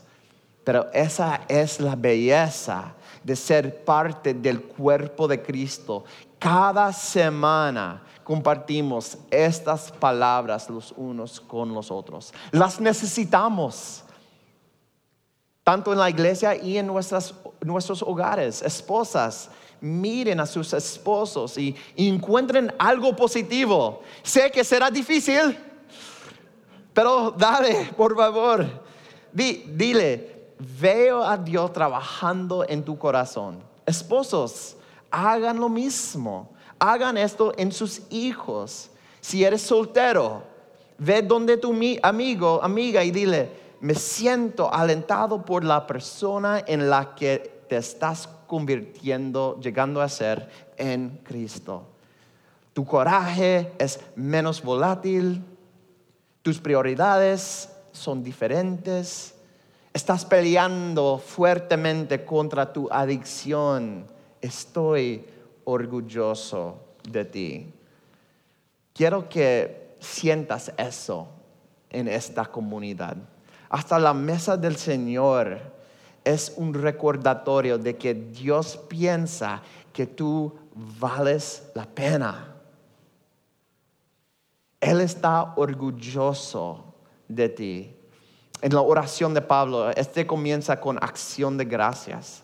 Pero 0.63 0.87
esa 0.91 1.41
es 1.47 1.79
la 1.79 1.95
belleza 1.95 2.95
de 3.23 3.35
ser 3.35 3.85
parte 3.85 4.33
del 4.33 4.63
cuerpo 4.63 5.27
de 5.27 5.39
Cristo. 5.39 6.03
Cada 6.39 6.91
semana 6.91 8.01
compartimos 8.23 9.19
estas 9.29 9.91
palabras 9.91 10.67
los 10.67 10.91
unos 10.97 11.39
con 11.39 11.71
los 11.71 11.91
otros. 11.91 12.33
Las 12.51 12.79
necesitamos, 12.79 14.03
tanto 15.63 15.93
en 15.93 15.99
la 15.99 16.09
iglesia 16.09 16.55
y 16.55 16.79
en 16.79 16.87
nuestros 16.87 18.01
hogares. 18.01 18.63
Esposas, 18.63 19.51
miren 19.81 20.39
a 20.39 20.45
sus 20.45 20.73
esposos 20.73 21.57
y, 21.57 21.75
encuentren 21.95 22.73
algo 22.77 23.15
positivo. 23.15 24.01
Sé 24.23 24.51
que 24.51 24.63
será 24.63 24.89
difícil, 24.89 25.57
pero 26.93 27.31
dale, 27.31 27.91
por 27.97 28.15
favor, 28.15 28.65
dile, 29.31 30.53
veo 30.79 31.23
a 31.23 31.37
Dios 31.37 31.73
trabajando 31.73 32.65
en 32.67 32.83
tu 32.83 32.97
corazón. 32.97 33.63
Esposos, 33.85 34.77
hagan 35.11 35.59
lo 35.59 35.69
mismo. 35.69 36.55
Hagan 36.79 37.17
esto 37.17 37.53
en 37.57 37.71
sus 37.71 38.01
hijos. 38.09 38.89
Si 39.21 39.43
eres 39.43 39.61
soltero, 39.61 40.43
ve 40.97 41.21
donde 41.21 41.57
tu 41.57 41.73
amigo, 42.03 42.59
amiga 42.61 43.03
y 43.03 43.11
dile, 43.11 43.49
me 43.79 43.95
siento 43.95 44.73
alentado 44.73 45.43
por 45.43 45.63
la 45.63 45.87
persona 45.87 46.63
en 46.65 46.89
la 46.89 47.15
que 47.15 47.63
te 47.69 47.77
estás 47.77 48.27
convirtiendo, 48.47 49.59
llegando 49.59 50.01
a 50.01 50.09
ser 50.09 50.49
en 50.77 51.21
Cristo. 51.23 51.87
Tu 52.73 52.85
coraje 52.85 53.71
es 53.77 53.99
menos 54.15 54.61
volátil, 54.61 55.43
tus 56.41 56.59
prioridades 56.59 57.69
son 57.91 58.23
diferentes, 58.23 59.33
estás 59.93 60.25
peleando 60.25 61.17
fuertemente 61.17 62.25
contra 62.25 62.71
tu 62.71 62.89
adicción. 62.91 64.05
Estoy 64.41 65.25
orgulloso 65.63 66.81
de 67.09 67.25
ti. 67.25 67.73
Quiero 68.93 69.27
que 69.29 69.95
sientas 69.99 70.71
eso 70.77 71.27
en 71.89 72.07
esta 72.07 72.45
comunidad. 72.45 73.17
Hasta 73.69 73.97
la 73.97 74.13
mesa 74.13 74.57
del 74.57 74.75
Señor 74.75 75.74
es 76.25 76.53
un 76.57 76.73
recordatorio 76.73 77.77
de 77.77 77.95
que 77.95 78.13
Dios 78.13 78.77
piensa 78.89 79.61
que 79.93 80.07
tú 80.07 80.53
vales 80.99 81.63
la 81.73 81.85
pena. 81.85 82.55
Él 84.81 84.99
está 85.01 85.53
orgulloso 85.55 86.95
de 87.27 87.49
ti. 87.49 87.95
En 88.61 88.73
la 88.73 88.81
oración 88.81 89.33
de 89.33 89.41
Pablo, 89.41 89.89
este 89.91 90.25
comienza 90.25 90.79
con 90.81 90.97
acción 91.01 91.57
de 91.57 91.65
gracias. 91.65 92.41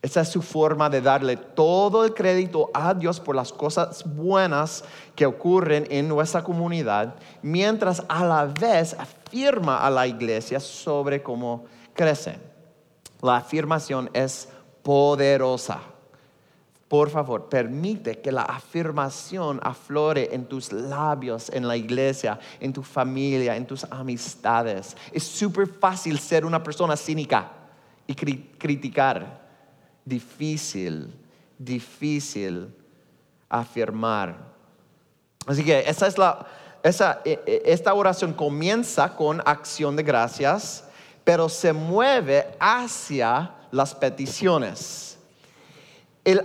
Esa 0.00 0.20
es 0.20 0.28
su 0.28 0.42
forma 0.42 0.88
de 0.88 1.00
darle 1.00 1.36
todo 1.36 2.04
el 2.04 2.14
crédito 2.14 2.70
a 2.72 2.94
Dios 2.94 3.18
por 3.18 3.34
las 3.34 3.52
cosas 3.52 4.04
buenas 4.14 4.84
que 5.16 5.26
ocurren 5.26 5.86
en 5.90 6.06
nuestra 6.06 6.44
comunidad, 6.44 7.16
mientras 7.42 8.04
a 8.08 8.24
la 8.24 8.44
vez 8.44 8.94
afirma 8.94 9.84
a 9.84 9.90
la 9.90 10.06
iglesia 10.06 10.60
sobre 10.60 11.20
cómo 11.20 11.64
crecen. 11.94 12.47
La 13.20 13.36
afirmación 13.36 14.10
es 14.12 14.48
poderosa. 14.82 15.80
Por 16.88 17.10
favor, 17.10 17.50
permite 17.50 18.18
que 18.20 18.32
la 18.32 18.42
afirmación 18.42 19.60
aflore 19.62 20.34
en 20.34 20.46
tus 20.46 20.72
labios, 20.72 21.50
en 21.50 21.68
la 21.68 21.76
iglesia, 21.76 22.38
en 22.60 22.72
tu 22.72 22.82
familia, 22.82 23.56
en 23.56 23.66
tus 23.66 23.84
amistades. 23.84 24.96
Es 25.12 25.24
súper 25.24 25.66
fácil 25.66 26.18
ser 26.18 26.46
una 26.46 26.62
persona 26.62 26.96
cínica 26.96 27.52
y 28.06 28.14
criticar 28.14 29.46
difícil, 30.02 31.14
difícil 31.58 32.74
afirmar. 33.50 34.36
Así 35.46 35.62
que 35.62 35.80
esa 35.80 36.06
es 36.06 36.16
la, 36.16 36.46
esa, 36.82 37.20
e, 37.24 37.38
e, 37.46 37.62
esta 37.66 37.92
oración 37.92 38.32
comienza 38.32 39.14
con 39.14 39.42
acción 39.44 39.94
de 39.94 40.02
gracias, 40.02 40.87
pero 41.28 41.46
se 41.50 41.74
mueve 41.74 42.56
hacia 42.58 43.50
las 43.70 43.94
peticiones. 43.94 45.18
El, 46.24 46.40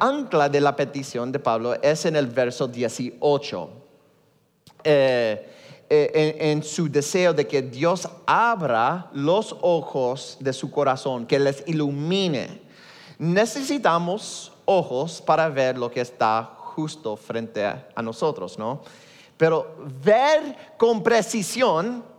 ancla 0.00 0.48
de 0.48 0.60
la 0.60 0.74
petición 0.74 1.30
de 1.30 1.38
Pablo 1.38 1.80
es 1.80 2.04
en 2.04 2.16
el 2.16 2.26
verso 2.26 2.66
18. 2.66 3.70
Eh, 4.82 5.48
eh, 5.88 6.36
en, 6.40 6.64
su 6.64 6.90
deseo 6.90 7.32
de 7.32 7.46
que 7.46 7.62
Dios 7.62 8.08
abra 8.26 9.08
los 9.12 9.54
ojos 9.60 10.36
de 10.40 10.52
su 10.52 10.68
corazón, 10.72 11.24
que 11.24 11.38
les 11.38 11.62
ilumine 11.68 12.60
necesitamos 13.20 14.50
ojos 14.64 15.22
para 15.22 15.48
ver 15.48 15.78
lo 15.78 15.92
que 15.92 16.00
está 16.00 16.56
justo 16.58 17.16
frente 17.16 17.64
a, 17.64 18.02
nosotros, 18.02 18.58
¿no? 18.58 18.82
Pero 19.36 19.76
ver 20.02 20.74
con 20.76 21.04
precisión 21.04 22.10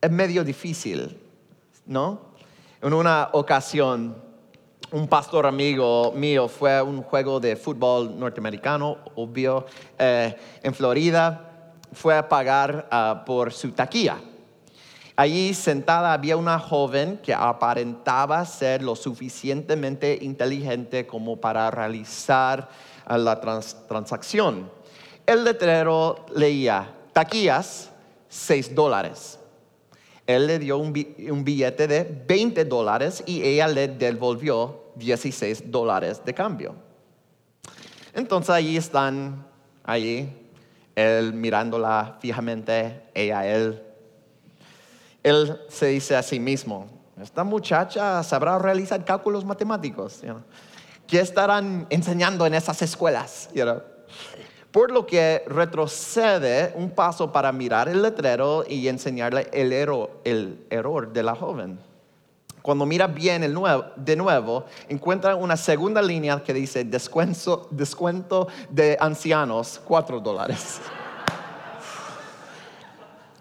es 0.00 0.10
medio 0.10 0.42
difícil, 0.44 1.18
¿no? 1.86 2.30
En 2.80 2.94
una 2.94 3.28
ocasión, 3.32 4.16
un 4.92 5.06
pastor 5.06 5.46
amigo 5.46 6.12
mío 6.12 6.48
fue 6.48 6.78
a 6.78 6.82
un 6.82 7.02
juego 7.02 7.38
de 7.38 7.56
fútbol 7.56 8.18
norteamericano, 8.18 8.98
obvio, 9.16 9.66
eh, 9.98 10.34
en 10.62 10.74
Florida, 10.74 11.74
fue 11.92 12.16
a 12.16 12.28
pagar 12.28 12.88
ah, 12.90 13.22
por 13.26 13.52
su 13.52 13.72
taquilla. 13.72 14.18
Allí 15.16 15.52
sentada 15.52 16.14
había 16.14 16.38
una 16.38 16.58
joven 16.58 17.18
que 17.22 17.34
aparentaba 17.34 18.42
ser 18.46 18.82
lo 18.82 18.96
suficientemente 18.96 20.18
inteligente 20.22 21.06
como 21.06 21.36
para 21.36 21.70
realizar 21.70 22.70
ah, 23.04 23.18
la 23.18 23.38
transacción. 23.40 24.70
El 25.26 25.44
letrero 25.44 26.24
leía, 26.34 26.94
taquillas, 27.12 27.90
6 28.30 28.74
dólares. 28.74 29.39
Él 30.34 30.46
le 30.46 30.58
dio 30.58 30.78
un, 30.78 30.92
billete 30.92 31.86
de 31.88 32.24
20 32.26 32.64
dólares 32.64 33.22
y 33.26 33.42
ella 33.42 33.68
le 33.68 33.88
devolvió 33.88 34.92
16 34.96 35.70
dólares 35.70 36.22
de 36.24 36.34
cambio. 36.34 36.74
Entonces 38.12 38.50
allí 38.50 38.76
están, 38.76 39.46
allí, 39.84 40.28
él 40.94 41.32
mirándola 41.32 42.18
fijamente, 42.20 43.02
ella, 43.14 43.46
él 43.46 43.82
él 45.22 45.60
se 45.68 45.86
dice 45.86 46.16
a 46.16 46.22
sí 46.22 46.40
mismo, 46.40 46.88
esta 47.20 47.44
muchacha 47.44 48.22
sabrá 48.22 48.58
realizar 48.58 49.04
cálculos 49.04 49.44
matemáticos. 49.44 50.22
¿Qué 51.06 51.20
estarán 51.20 51.86
enseñando 51.90 52.46
en 52.46 52.54
esas 52.54 52.80
escuelas? 52.80 53.50
Por 54.70 54.92
lo 54.92 55.04
que 55.04 55.42
retrocede 55.46 56.72
un 56.76 56.90
paso 56.90 57.32
para 57.32 57.50
mirar 57.50 57.88
el 57.88 58.02
letrero 58.02 58.64
y 58.68 58.86
enseñarle 58.86 59.48
el 59.52 59.72
error, 59.72 61.12
de 61.12 61.22
la 61.22 61.34
joven. 61.34 61.80
Cuando 62.62 62.86
mira 62.86 63.06
bien 63.06 63.42
el 63.42 63.58
de 63.96 64.16
nuevo, 64.16 64.64
encuentra 64.88 65.34
una 65.34 65.56
segunda 65.56 66.00
línea 66.00 66.42
que 66.44 66.52
dice 66.52 66.84
descuento, 66.84 67.66
descuento 67.70 68.48
de 68.68 68.96
ancianos, 69.00 69.80
cuatro 69.84 70.20
dólares. 70.20 70.80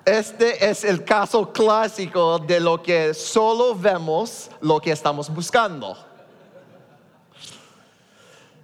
Este 0.06 0.68
es 0.68 0.84
el 0.84 1.04
caso 1.04 1.52
clásico 1.52 2.40
de 2.40 2.60
lo 2.60 2.82
que 2.82 3.14
solo 3.14 3.76
vemos 3.76 4.50
lo 4.62 4.80
que 4.80 4.92
estamos 4.92 5.30
buscando. 5.30 6.09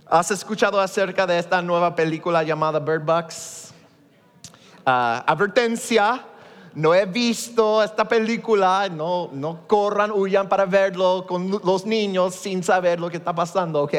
¿Has 0.08 0.30
escuchado 0.30 0.80
acerca 0.80 1.26
de 1.26 1.40
esta 1.40 1.64
nueva 1.64 1.96
película 1.96 2.44
llamada 2.44 2.78
Bird 2.78 3.04
Box? 3.04 3.74
Ah, 4.86 5.24
advertencia, 5.26 6.24
no 6.76 6.94
he 6.94 7.08
visto 7.08 7.82
esta 7.82 8.08
película, 8.08 8.88
no, 8.88 9.30
no 9.34 9.68
corran, 9.68 10.12
huyan 10.12 10.48
para 10.48 10.66
verlo 10.68 11.26
con 11.28 11.50
los 11.64 11.88
niños 11.88 12.36
sin 12.36 12.62
saber 12.62 13.00
lo 13.00 13.10
que 13.10 13.18
está 13.18 13.34
pasando, 13.34 13.82
¿ok? 13.82 13.94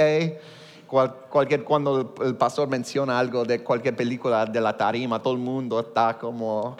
cualquier, 0.87 1.64
cuando 1.64 2.14
el 2.25 2.37
pastor 2.37 2.69
menciona 2.69 3.19
algo 3.19 3.45
de 3.45 3.64
cualquier 3.64 3.97
película 3.97 4.47
de 4.47 4.61
la 4.61 4.77
tarima, 4.77 5.21
todo 5.21 5.33
el 5.35 5.40
mundo 5.40 5.81
está 5.81 6.16
como 6.16 6.77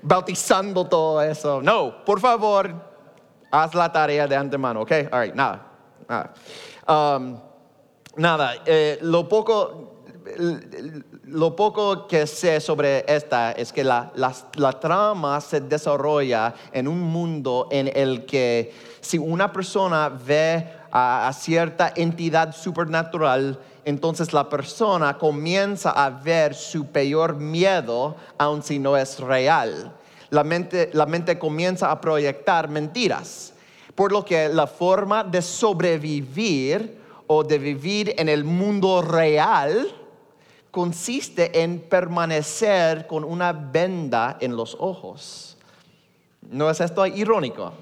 bautizando 0.00 0.86
todo 0.86 1.20
eso. 1.20 1.60
No, 1.60 2.04
por 2.04 2.20
favor, 2.20 2.72
haz 3.50 3.74
la 3.74 3.90
tarea 3.90 4.28
de 4.28 4.36
antemano, 4.36 4.82
¿ok? 4.82 4.92
All 5.10 5.22
right, 5.22 5.34
nada. 5.34 5.66
Nada, 6.08 6.34
um, 6.86 7.53
nada 8.16 8.56
eh, 8.66 8.98
lo, 9.02 9.28
poco, 9.28 9.94
lo 11.24 11.56
poco 11.56 12.06
que 12.06 12.26
sé 12.26 12.60
sobre 12.60 13.04
esta 13.06 13.52
es 13.52 13.72
que 13.72 13.84
la, 13.84 14.12
la, 14.14 14.72
trama 14.80 15.40
se 15.40 15.60
desarrolla 15.60 16.54
en 16.72 16.88
un 16.88 17.00
mundo 17.00 17.68
en 17.70 17.90
el 17.94 18.24
que 18.24 18.72
si 19.00 19.18
una 19.18 19.52
persona 19.52 20.08
ve 20.08 20.66
a, 20.90 21.32
cierta 21.32 21.92
entidad 21.96 22.54
supernatural, 22.54 23.58
entonces 23.84 24.32
la 24.32 24.48
persona 24.48 25.18
comienza 25.18 25.90
a 25.90 26.08
ver 26.08 26.54
su 26.54 26.86
peor 26.86 27.36
miedo, 27.36 28.16
aun 28.38 28.62
si 28.62 28.78
no 28.78 28.96
es 28.96 29.18
real. 29.18 29.92
La 30.30 30.44
mente, 30.44 30.90
la 30.92 31.06
mente 31.06 31.38
comienza 31.38 31.90
a 31.90 32.00
proyectar 32.00 32.68
mentiras. 32.68 33.52
Por 33.94 34.10
lo 34.10 34.24
que 34.24 34.48
la 34.48 34.66
forma 34.66 35.22
de 35.22 35.42
sobrevivir 35.42 37.03
o 37.26 37.44
de 37.44 37.58
vivir 37.58 38.14
en 38.18 38.28
el 38.28 38.44
mundo 38.44 39.02
real 39.02 39.94
consiste 40.70 41.62
en 41.62 41.80
permanecer 41.80 43.06
con 43.06 43.24
una 43.24 43.52
venda 43.52 44.38
en 44.40 44.56
los 44.56 44.76
ojos. 44.80 45.56
¿No 46.50 46.68
es 46.68 46.80
esto 46.80 47.06
irónico? 47.06 47.72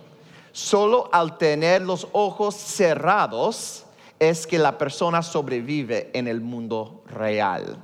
Solo 0.53 1.09
al 1.13 1.39
tener 1.39 1.83
los 1.83 2.07
ojos 2.13 2.55
cerrados 2.55 3.87
es 4.19 4.47
que 4.47 4.59
la 4.59 4.77
persona 4.77 5.23
sobrevive 5.23 6.11
en 6.13 6.29
el 6.29 6.41
mundo 6.41 7.03
real. 7.07 7.79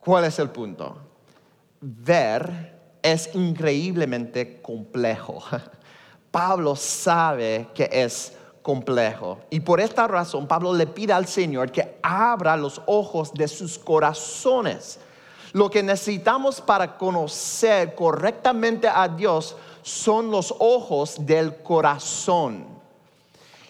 ¿Cuál 0.00 0.24
es 0.24 0.38
el 0.38 0.50
punto? 0.50 0.98
Ver 1.80 2.98
es 3.02 3.30
increíblemente 3.34 4.60
complejo. 4.60 5.42
Pablo 6.30 6.76
sabe 6.76 7.68
que 7.72 7.88
es 7.90 8.36
Y 9.50 9.60
por 9.60 9.80
esta 9.80 10.08
razón 10.08 10.48
Pablo 10.48 10.74
le 10.74 10.88
pide 10.88 11.12
al 11.12 11.26
Señor 11.26 11.70
que 11.70 11.98
abra 12.02 12.56
los 12.56 12.80
ojos 12.86 13.32
de 13.32 13.46
sus 13.46 13.78
corazones. 13.78 14.98
Lo 15.52 15.70
que 15.70 15.84
necesitamos 15.84 16.60
para 16.60 16.98
conocer 16.98 17.94
correctamente 17.94 18.88
a 18.88 19.06
Dios 19.08 19.56
son 19.82 20.32
los 20.32 20.52
ojos 20.58 21.24
del 21.24 21.56
corazón. 21.62 22.66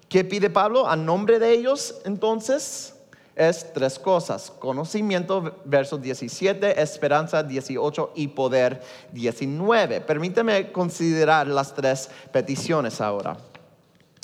¿Qué 0.08 0.24
pide 0.24 0.48
Pablo 0.48 0.88
a 0.88 0.96
nombre 0.96 1.38
de 1.38 1.52
ellos 1.52 1.96
entonces? 2.04 2.94
Es 3.34 3.70
tres 3.74 3.98
cosas. 3.98 4.50
Conocimiento, 4.50 5.56
verso 5.66 5.98
17, 5.98 6.80
esperanza 6.80 7.42
18 7.42 8.12
y 8.14 8.28
poder 8.28 8.80
19. 9.12 10.00
Permíteme 10.00 10.72
considerar 10.72 11.46
las 11.48 11.74
tres 11.74 12.08
peticiones 12.32 13.02
ahora. 13.02 13.36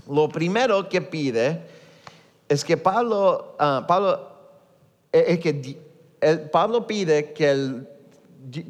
Lo 0.08 0.28
primero 0.28 0.88
que 0.88 1.00
pide 1.00 1.62
es 2.48 2.64
que 2.64 2.76
Pablo, 2.76 3.54
ah, 3.58 3.84
Pablo, 3.86 4.28
eh, 5.12 5.38
que 5.38 5.78
Pablo 6.50 6.86
pide 6.86 7.32
que, 7.32 7.82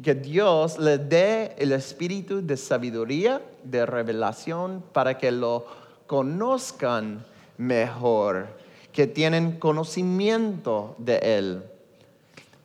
que 0.01 0.15
Dios 0.15 0.77
le 0.77 0.97
dé 0.97 1.55
el 1.57 1.71
espíritu 1.71 2.45
de 2.45 2.55
sabiduría, 2.57 3.41
de 3.63 3.85
revelación, 3.85 4.83
para 4.93 5.17
que 5.17 5.31
lo 5.31 5.65
conozcan 6.07 7.25
mejor, 7.57 8.47
que 8.91 9.07
tienen 9.07 9.59
conocimiento 9.59 10.95
de 10.99 11.17
Él. 11.17 11.63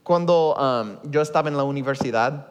Cuando 0.03 0.55
ah, 0.59 1.01
yo 1.05 1.23
estaba 1.23 1.49
en 1.49 1.57
la 1.57 1.65
universidad, 1.65 2.49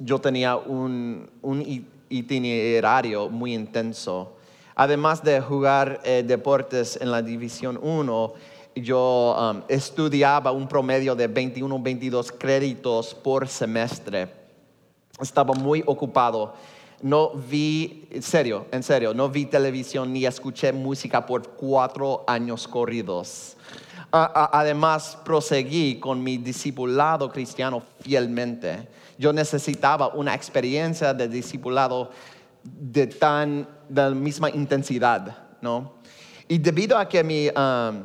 yo 0.00 0.20
tenía 0.20 0.56
un, 0.56 1.28
un 1.42 1.84
itinerario 2.08 3.28
muy 3.28 3.52
intenso 3.52 4.37
Además 4.78 5.24
de 5.24 5.40
jugar 5.40 6.00
eh, 6.04 6.22
deportes 6.24 7.00
en 7.00 7.10
la 7.10 7.20
División 7.20 7.80
1, 7.82 8.32
yo 8.76 9.36
um, 9.36 9.62
estudiaba 9.66 10.52
un 10.52 10.68
promedio 10.68 11.16
de 11.16 11.26
21, 11.26 11.82
22 11.82 12.30
créditos 12.30 13.12
por 13.12 13.48
semestre. 13.48 14.28
Estaba 15.20 15.52
muy 15.52 15.82
ocupado. 15.84 16.54
No 17.02 17.30
vi, 17.30 18.06
en 18.12 18.22
serio, 18.22 18.66
en 18.70 18.84
serio, 18.84 19.12
no 19.14 19.28
vi 19.28 19.46
televisión 19.46 20.12
ni 20.12 20.26
escuché 20.26 20.72
música 20.72 21.26
por 21.26 21.48
cuatro 21.56 22.22
años 22.28 22.68
corridos. 22.68 23.56
además, 24.12 25.18
proseguí 25.24 25.98
con 25.98 26.22
mi 26.22 26.38
discipulado 26.38 27.32
cristiano 27.32 27.82
fielmente. 28.00 28.86
Yo 29.18 29.32
necesitaba 29.32 30.14
una 30.14 30.36
experiencia 30.36 31.12
de 31.12 31.26
discipulado 31.26 32.10
de 32.62 33.06
tan, 33.06 33.68
de 33.88 34.02
la 34.02 34.10
misma 34.10 34.50
intensidad, 34.50 35.36
¿no? 35.60 35.94
Y 36.48 36.58
debido 36.58 36.96
a 36.96 37.08
que 37.08 37.22
mi, 37.22 37.48
um, 37.48 38.04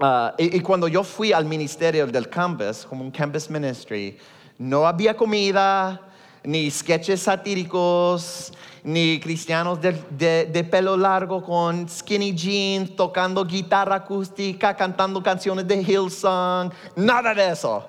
uh, 0.00 0.32
y, 0.36 0.60
cuando 0.60 0.88
yo 0.88 1.04
fui 1.04 1.32
al 1.32 1.44
ministerio 1.44 2.06
del 2.06 2.28
campus, 2.28 2.84
como 2.84 3.04
un 3.04 3.10
campus 3.10 3.48
ministry, 3.48 4.18
no 4.58 4.86
había 4.86 5.16
comida, 5.16 6.00
ni 6.42 6.70
sketches 6.70 7.22
satíricos, 7.22 8.52
ni 8.82 9.20
cristianos 9.20 9.80
de, 9.80 10.46
de, 10.46 10.64
pelo 10.64 10.96
largo 10.96 11.42
con 11.42 11.88
skinny 11.88 12.34
jeans, 12.34 12.96
tocando 12.96 13.44
guitarra 13.44 13.96
acústica, 13.96 14.74
cantando 14.74 15.22
canciones 15.22 15.66
de 15.68 15.82
Hillsong, 15.82 16.72
nada 16.96 17.34
de 17.34 17.50
eso. 17.50 17.86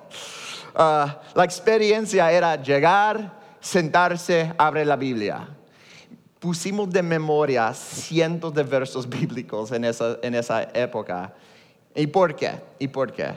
Uh, 0.75 1.07
la 1.35 1.43
experiencia 1.43 2.31
era 2.31 2.55
llegar, 2.61 3.40
sentarse, 3.61 4.53
abre 4.57 4.83
la 4.83 4.97
Biblia. 4.97 5.47
Pusimos 6.39 6.89
de 6.89 7.03
memoria 7.03 7.73
cientos 7.73 8.53
de 8.53 8.63
versos 8.63 9.07
bíblicos 9.17 9.71
en 9.71 9.85
esa, 9.85 10.17
en 10.21 10.35
esa 10.35 10.63
época. 10.73 11.33
¿Y 11.95 12.07
por 12.07 12.35
qué? 12.35 12.59
¿Y 12.79 12.87
por 12.87 13.13
qué? 13.13 13.31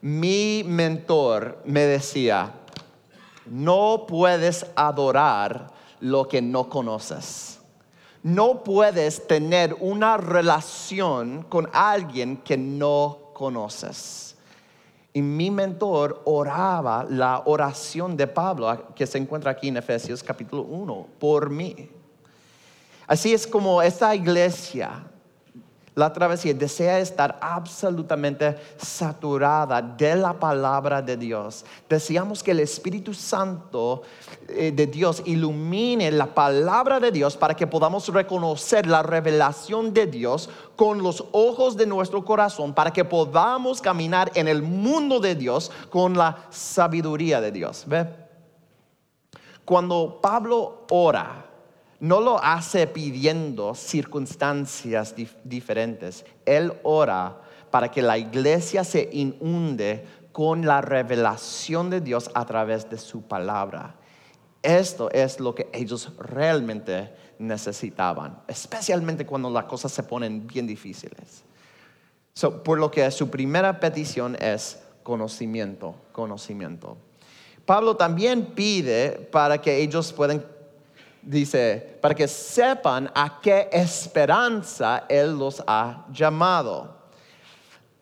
Mi 0.00 0.64
mentor 0.66 1.62
me 1.64 1.82
decía, 1.82 2.52
no 3.46 4.06
puedes 4.08 4.66
adorar 4.74 5.70
lo 6.00 6.26
que 6.26 6.42
no 6.42 6.68
conoces. 6.68 7.60
No 8.22 8.62
puedes 8.62 9.26
tener 9.26 9.76
una 9.80 10.16
relación 10.16 11.44
con 11.48 11.68
alguien 11.72 12.38
que 12.38 12.56
no 12.56 13.30
conoces. 13.34 14.31
Y 15.14 15.20
mi 15.20 15.50
mentor 15.50 16.22
oraba 16.24 17.04
la 17.08 17.42
oración 17.44 18.16
de 18.16 18.26
Pablo, 18.26 18.94
que 18.94 19.06
se 19.06 19.18
encuentra 19.18 19.50
aquí 19.50 19.68
en 19.68 19.76
Efesios 19.76 20.22
capítulo 20.22 20.62
1, 20.62 21.06
por 21.18 21.50
mí. 21.50 21.90
Así 23.06 23.34
es 23.34 23.46
como 23.46 23.82
esta 23.82 24.14
iglesia 24.14 25.04
la 25.94 26.10
travesía 26.10 26.54
desea 26.54 26.98
estar 27.00 27.38
absolutamente 27.42 28.56
saturada 28.78 29.82
de 29.82 30.16
la 30.16 30.32
palabra 30.32 31.02
de 31.02 31.18
Dios. 31.18 31.66
Deseamos 31.86 32.42
que 32.42 32.52
el 32.52 32.60
Espíritu 32.60 33.12
Santo 33.12 34.02
eh, 34.48 34.72
de 34.72 34.86
Dios 34.86 35.22
ilumine 35.26 36.10
la 36.10 36.26
palabra 36.26 36.98
de 36.98 37.12
Dios 37.12 37.36
para 37.36 37.54
que 37.54 37.66
podamos 37.66 38.08
reconocer 38.08 38.86
la 38.86 39.02
revelación 39.02 39.92
de 39.92 40.06
Dios 40.06 40.48
con 40.76 41.02
los 41.02 41.26
ojos 41.32 41.76
de 41.76 41.86
nuestro 41.86 42.24
corazón, 42.24 42.72
para 42.72 42.92
que 42.92 43.04
podamos 43.04 43.82
caminar 43.82 44.32
en 44.34 44.48
el 44.48 44.62
mundo 44.62 45.20
de 45.20 45.34
Dios 45.34 45.70
con 45.90 46.16
la 46.16 46.46
sabiduría 46.48 47.42
de 47.42 47.52
Dios. 47.52 47.84
¿Ve? 47.86 48.08
Cuando 49.66 50.20
Pablo 50.22 50.86
ora, 50.90 51.51
no 52.02 52.20
lo 52.20 52.42
hace 52.42 52.88
pidiendo 52.88 53.76
circunstancias 53.76 55.14
diferentes. 55.44 56.24
Él 56.44 56.72
ora 56.82 57.40
para 57.70 57.92
que 57.92 58.02
la 58.02 58.18
iglesia 58.18 58.82
se 58.82 59.08
inunde 59.12 60.04
con 60.32 60.66
la 60.66 60.80
revelación 60.80 61.90
de 61.90 62.00
Dios 62.00 62.28
a 62.34 62.44
través 62.44 62.90
de 62.90 62.98
su 62.98 63.22
palabra. 63.22 63.94
Esto 64.62 65.12
es 65.12 65.38
lo 65.38 65.54
que 65.54 65.68
ellos 65.72 66.12
realmente 66.18 67.14
necesitaban, 67.38 68.42
especialmente 68.48 69.24
cuando 69.24 69.48
las 69.48 69.66
cosas 69.66 69.92
se 69.92 70.02
ponen 70.02 70.44
bien 70.44 70.66
difíciles. 70.66 71.44
por 72.64 72.80
lo 72.80 72.90
que 72.90 73.08
su 73.12 73.30
primera 73.30 73.78
petición 73.78 74.36
es 74.40 74.82
conocimiento, 75.04 75.94
conocimiento. 76.10 76.96
Pablo 77.64 77.96
también 77.96 78.46
pide 78.56 79.12
para 79.30 79.60
que 79.60 79.82
ellos 79.82 80.12
puedan 80.12 80.44
dice, 81.22 81.98
para 82.00 82.14
que 82.14 82.28
sepan 82.28 83.10
a 83.14 83.40
qué 83.40 83.68
esperanza 83.72 85.04
Él 85.08 85.38
los 85.38 85.62
ha 85.66 86.06
llamado. 86.12 86.96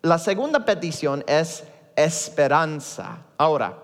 La 0.03 0.19
segunda 0.19 0.65
petición 0.65 1.23
es 1.27 1.65
esperanza. 1.95 3.19
Ahora, 3.37 3.77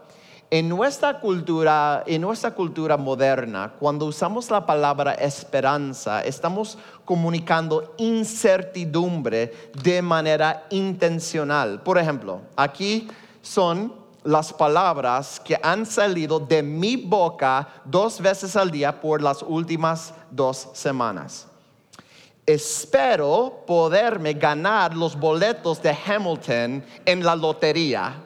en 0.51 0.68
nuestra 0.68 1.20
cultura, 1.20 2.05
en 2.07 2.22
nuestra 2.22 2.53
cultura 2.53 2.96
moderna, 2.96 3.75
cuando 3.79 4.07
usamos 4.07 4.51
la 4.51 4.64
palabra 4.64 5.12
esperanza, 5.14 6.22
estamos 6.22 6.79
comunicando 7.05 7.94
incertidumbre 7.99 9.53
de 9.83 10.01
manera 10.03 10.66
intencional. 10.70 11.83
Por 11.83 11.99
ejemplo, 11.99 12.42
aquí 12.57 13.09
son 13.42 14.06
las 14.27 14.53
palabras 14.53 15.41
que 15.41 15.59
han 15.62 15.87
salido 15.87 16.41
de 16.41 16.62
mi 16.62 16.97
boca 16.97 17.69
dos 17.85 18.21
veces 18.21 18.57
al 18.57 18.71
día 18.71 19.01
por 19.01 19.23
las 19.23 19.43
últimas 19.43 20.12
dos 20.31 20.69
semanas. 20.75 21.47
Espero 22.45 23.62
poderme 23.67 24.35
ganar 24.35 24.97
los 24.97 25.19
boletos 25.19 25.81
de 25.81 25.97
Hamilton 26.07 26.85
en 27.05 27.25
la 27.25 27.37
lotería. 27.37 28.23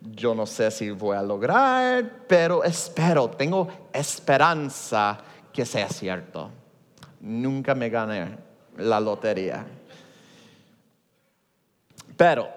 Yo 0.00 0.34
no 0.34 0.46
sé 0.46 0.70
si 0.70 0.90
voy 0.90 1.16
a 1.16 1.22
lograr, 1.22 2.24
pero 2.26 2.64
espero, 2.64 3.28
tengo 3.28 3.68
esperanza 3.92 5.18
que 5.52 5.66
sea 5.66 5.88
cierto. 5.88 6.50
Nunca 7.20 7.74
me 7.74 7.90
gané 7.90 8.38
la 8.78 8.98
lotería. 8.98 9.66
Pero 12.16 12.48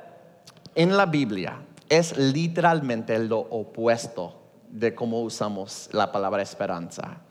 en 0.75 0.95
la 0.95 1.05
Biblia 1.05 1.61
es 1.89 2.17
literalmente 2.17 3.17
lo 3.19 3.39
opuesto 3.39 4.35
de 4.69 4.93
cómo 4.93 5.21
usamos 5.21 5.89
la 5.91 6.11
palabra 6.11 6.41
esperanza. 6.41 7.21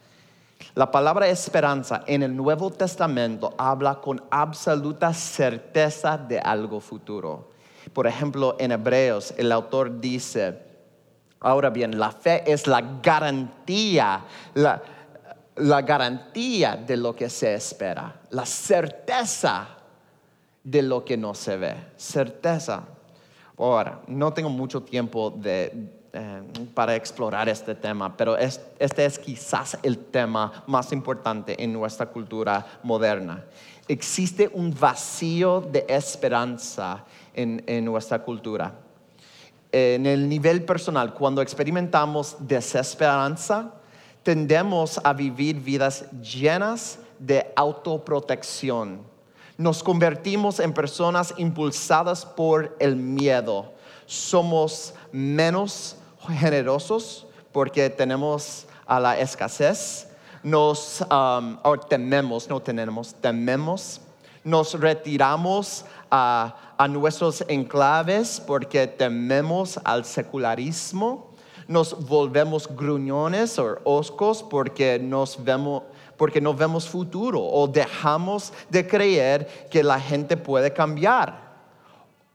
La 0.74 0.90
palabra 0.90 1.28
esperanza 1.28 2.02
en 2.06 2.22
el 2.22 2.34
Nuevo 2.34 2.70
Testamento 2.70 3.54
habla 3.56 4.00
con 4.00 4.22
absoluta 4.30 5.14
certeza 5.14 6.18
de 6.18 6.40
algo 6.40 6.80
futuro. 6.80 7.52
Por 7.92 8.06
ejemplo, 8.06 8.56
en 8.58 8.72
Hebreos 8.72 9.32
el 9.36 9.52
autor 9.52 10.00
dice, 10.00 10.58
ahora 11.40 11.70
bien, 11.70 11.98
la 11.98 12.10
fe 12.10 12.42
es 12.50 12.66
la 12.66 12.82
garantía, 13.02 14.24
la, 14.54 14.82
la 15.56 15.82
garantía 15.82 16.76
de 16.76 16.96
lo 16.96 17.14
que 17.14 17.30
se 17.30 17.54
espera, 17.54 18.20
la 18.30 18.44
certeza 18.44 19.77
de 20.70 20.82
lo 20.82 21.04
que 21.04 21.16
no 21.16 21.34
se 21.34 21.56
ve, 21.56 21.74
certeza. 21.96 22.82
Ahora, 23.56 24.02
no 24.06 24.32
tengo 24.34 24.50
mucho 24.50 24.82
tiempo 24.82 25.30
de, 25.30 25.72
eh, 26.12 26.42
para 26.74 26.94
explorar 26.94 27.48
este 27.48 27.74
tema, 27.74 28.14
pero 28.14 28.36
este 28.36 29.04
es 29.04 29.18
quizás 29.18 29.78
el 29.82 29.96
tema 29.96 30.64
más 30.66 30.92
importante 30.92 31.62
en 31.62 31.72
nuestra 31.72 32.06
cultura 32.06 32.80
moderna. 32.82 33.44
Existe 33.88 34.50
un 34.52 34.74
vacío 34.78 35.62
de 35.62 35.86
esperanza 35.88 37.04
en, 37.32 37.64
en 37.66 37.86
nuestra 37.86 38.22
cultura. 38.22 38.74
En 39.72 40.04
el 40.04 40.28
nivel 40.28 40.64
personal, 40.64 41.14
cuando 41.14 41.40
experimentamos 41.40 42.36
desesperanza, 42.40 43.72
tendemos 44.22 45.00
a 45.02 45.14
vivir 45.14 45.56
vidas 45.56 46.04
llenas 46.20 46.98
de 47.18 47.50
autoprotección. 47.56 49.17
Nos 49.58 49.82
convertimos 49.82 50.60
en 50.60 50.72
personas 50.72 51.34
impulsadas 51.36 52.24
por 52.24 52.76
el 52.78 52.94
miedo. 52.94 53.72
Somos 54.06 54.94
menos 55.10 55.96
generosos 56.28 57.26
porque 57.50 57.90
tenemos 57.90 58.66
a 58.86 59.00
la 59.00 59.18
escasez. 59.18 60.06
Nos 60.44 61.04
um, 61.10 61.58
tememos, 61.88 62.48
no 62.48 62.60
tenemos, 62.60 63.12
tememos. 63.14 64.00
Nos 64.44 64.78
retiramos 64.78 65.84
a, 66.08 66.74
a 66.78 66.86
nuestros 66.86 67.44
enclaves 67.48 68.40
porque 68.40 68.86
tememos 68.86 69.80
al 69.82 70.04
secularismo 70.04 71.28
nos 71.68 72.06
volvemos 72.08 72.66
gruñones 72.74 73.58
o 73.58 73.78
oscos 73.84 74.42
porque 74.42 74.98
nos 74.98 75.44
vemos 75.44 75.82
porque 76.18 76.40
no 76.40 76.52
vemos 76.52 76.86
futuro 76.88 77.40
o 77.40 77.66
dejamos 77.68 78.52
de 78.68 78.86
creer 78.86 79.68
que 79.70 79.82
la 79.82 79.98
gente 79.98 80.36
puede 80.36 80.72
cambiar. 80.72 81.48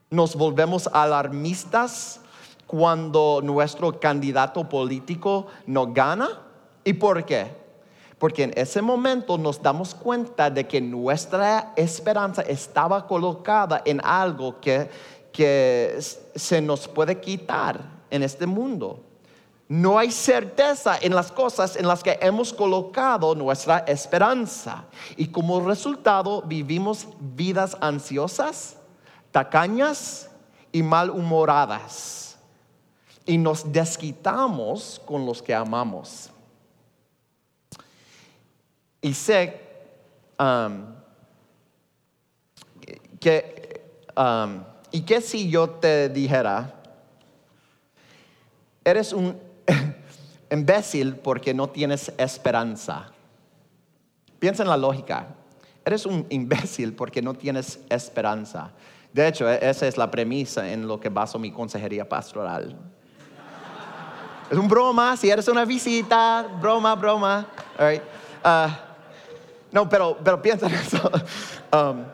Nos 0.10 0.36
volvemos 0.36 0.89
alarmistas 0.91 2.22
cuando 2.65 3.41
nuestro 3.43 4.00
candidato 4.00 4.67
político 4.67 5.48
no 5.67 5.93
gana. 5.93 6.30
¿Y 6.84 6.93
por 6.93 7.26
qué? 7.26 7.48
Porque 8.17 8.43
en 8.43 8.54
ese 8.56 8.82
momento 8.82 9.38
nos 9.38 9.62
damos 9.62 9.93
cuenta 9.93 10.50
de 10.50 10.65
que 10.65 10.80
nuestra 10.80 11.74
esperanza 11.76 12.41
estaba 12.43 13.06
colocada 13.06 13.82
en 13.86 14.00
algo 14.04 14.62
que, 14.62 14.89
que 15.34 15.98
se 16.00 16.62
nos 16.62 16.88
puede 16.88 17.19
quitar 17.19 17.82
en 18.10 18.24
este 18.24 18.46
mundo. 18.46 19.02
No 19.67 19.97
hay 19.97 20.12
certeza 20.12 20.97
en 21.02 21.15
las 21.15 21.32
cosas 21.32 21.76
en 21.76 21.88
las 21.88 22.04
que 22.04 22.19
hemos 22.21 22.54
colocado 22.54 23.34
nuestra 23.34 23.80
esperanza. 23.80 24.86
Y 25.15 25.28
como 25.28 25.62
resultado 25.62 26.41
vivimos 26.41 27.08
vidas 27.19 27.78
ansiosas, 27.80 28.78
tacañas 29.32 30.30
y 30.71 30.84
malhumoradas. 30.84 32.38
Y 33.26 33.38
nos 33.38 33.71
desquitamos 33.71 35.02
con 35.06 35.26
los 35.26 35.41
que 35.41 35.56
amamos. 35.56 36.30
Y 39.02 39.13
sé 39.13 39.62
um, 40.38 40.86
que, 43.19 43.82
um, 44.17 44.63
y 44.91 45.02
que 45.02 45.21
si 45.21 45.49
yo 45.49 45.69
te 45.69 46.10
dijera, 46.10 46.73
eres 48.84 49.13
un 49.13 49.53
imbécil 50.54 51.16
porque 51.16 51.54
no 51.54 51.70
tienes 51.70 52.13
esperanza. 52.18 53.10
Piensa 54.39 54.63
en 54.63 54.70
la 54.70 54.78
lógica. 54.78 55.28
Eres 55.84 56.06
un 56.06 56.26
imbécil 56.30 56.94
porque 56.94 57.22
no 57.22 57.34
tienes 57.34 57.80
esperanza. 57.89 58.72
De 59.12 59.28
hecho, 59.28 59.50
e-, 59.50 59.60
esa 59.70 59.88
es 59.88 59.98
la 59.98 60.10
premisa 60.10 60.72
en 60.72 60.88
lo 60.88 61.00
que 61.00 61.10
baso 61.10 61.39
mi 61.39 61.52
consejería 61.52 62.08
pastoral. 62.08 62.76
Es 64.50 64.58
un 64.58 64.68
broma, 64.68 65.18
si 65.18 65.30
eres 65.30 65.48
una 65.48 65.66
visita, 65.66 66.46
broma, 66.62 66.96
broma. 66.96 67.48
Uh, 67.80 68.68
no, 69.72 69.89
pero, 69.89 70.18
pero 70.24 70.42
piensa 70.42 70.68
en 70.68 70.74
eso. 70.74 71.12
Um, 71.74 72.06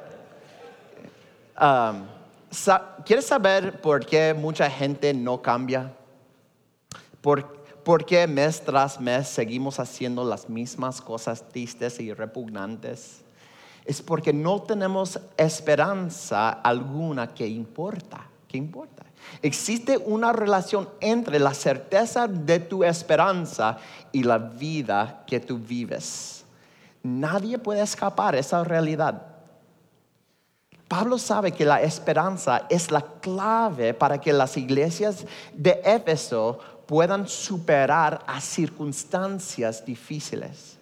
um, 1.62 2.06
¿Quieres 3.06 3.26
saber 3.26 3.82
por 3.82 4.06
qué 4.06 4.34
mucha 4.34 4.70
gente 4.70 5.14
no 5.14 5.42
cambia? 5.42 5.92
¿Por, 7.20 7.59
qué 7.98 8.28
mes 8.28 8.62
tras 8.62 9.00
mes 9.00 9.28
seguimos 9.28 9.80
haciendo 9.80 10.24
las 10.24 10.48
mismas 10.48 11.02
cosas 11.02 11.50
tristes 11.50 12.00
y 12.00 12.14
repugnantes? 12.14 13.22
Es 13.84 14.02
porque 14.02 14.32
no 14.32 14.62
tenemos 14.62 15.20
esperanza 15.36 16.50
alguna 16.50 17.34
que 17.34 17.48
importa. 17.48 18.30
¿Qué 18.48 18.58
importa? 18.58 19.04
Existe 19.42 19.98
una 19.98 20.32
relación 20.32 20.88
entre 21.00 21.40
la 21.40 21.54
certeza 21.56 22.28
de 22.28 22.60
tu 22.60 22.84
esperanza 22.84 23.78
y 24.12 24.24
la 24.24 24.38
vida 24.38 25.24
que 25.26 25.40
tú 25.40 25.58
vives. 25.58 26.46
Nadie 27.02 27.58
puede 27.58 27.82
escapar 27.82 28.36
esa 28.36 28.64
realidad. 28.64 29.26
Pablo 30.88 31.18
sabe 31.18 31.52
que 31.52 31.66
la 31.66 31.82
esperanza 31.82 32.66
es 32.70 32.92
la 32.92 33.02
clave 33.02 33.94
para 33.94 34.20
que 34.20 34.34
las 34.34 34.58
iglesias 34.58 35.26
de 35.54 35.80
Éfeso 35.84 36.60
puedan 36.90 37.28
superar 37.28 38.24
a 38.26 38.42
circunstancias 38.42 39.86
difíciles. 39.86 40.80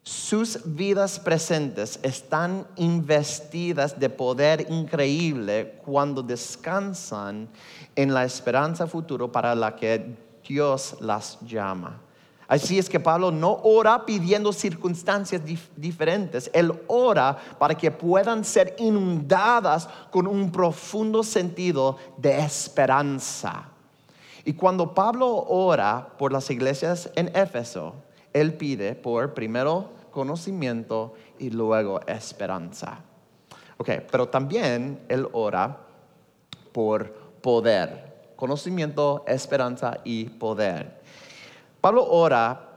Sus 0.00 0.60
vidas 0.64 1.18
presentes 1.18 1.98
están 2.00 2.64
investidas 2.76 3.98
de 3.98 4.08
poder 4.08 4.64
increíble 4.70 5.80
cuando 5.84 6.22
descansan 6.22 7.48
en 7.96 8.14
la 8.14 8.22
esperanza 8.22 8.86
futuro 8.86 9.32
para 9.32 9.56
la 9.56 9.74
que 9.74 10.16
Dios 10.46 10.96
las 11.00 11.40
llama. 11.40 12.00
Así 12.46 12.78
es 12.78 12.88
que 12.88 13.00
Pablo 13.00 13.32
no 13.32 13.58
ora 13.64 14.06
pidiendo 14.06 14.52
circunstancias 14.52 15.42
diferentes, 15.74 16.48
él 16.54 16.72
ora 16.86 17.36
para 17.58 17.76
que 17.76 17.90
puedan 17.90 18.44
ser 18.44 18.76
inundadas 18.78 19.88
con 20.12 20.28
un 20.28 20.52
profundo 20.52 21.24
sentido 21.24 21.96
de 22.16 22.38
esperanza. 22.38 23.72
Y 24.46 24.52
cuando 24.52 24.94
Pablo 24.94 25.44
ora 25.48 26.12
por 26.16 26.32
las 26.32 26.48
iglesias 26.50 27.10
en 27.16 27.36
Éfeso, 27.36 27.94
él 28.32 28.54
pide 28.54 28.94
por 28.94 29.34
primero 29.34 29.90
conocimiento 30.12 31.14
y 31.40 31.50
luego 31.50 32.00
esperanza. 32.06 33.00
Ok, 33.76 33.90
pero 34.08 34.28
también 34.28 35.00
él 35.08 35.26
ora 35.32 35.76
por 36.70 37.12
poder, 37.42 38.30
conocimiento, 38.36 39.24
esperanza 39.26 39.98
y 40.04 40.26
poder. 40.26 41.00
Pablo 41.80 42.06
ora 42.08 42.68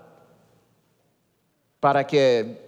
para 1.80 2.08
que 2.08 2.68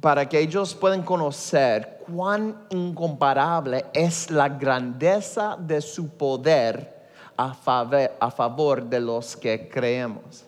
para 0.00 0.28
que 0.28 0.38
ellos 0.38 0.76
puedan 0.76 1.02
conocer 1.02 2.04
cuán 2.06 2.64
incomparable 2.70 3.86
es 3.92 4.30
la 4.30 4.48
grandeza 4.48 5.56
de 5.58 5.80
su 5.80 6.10
poder 6.10 6.99
a 7.42 8.30
favor, 8.30 8.84
de 8.84 9.00
los 9.00 9.36
que 9.36 9.68
creemos. 9.68 10.44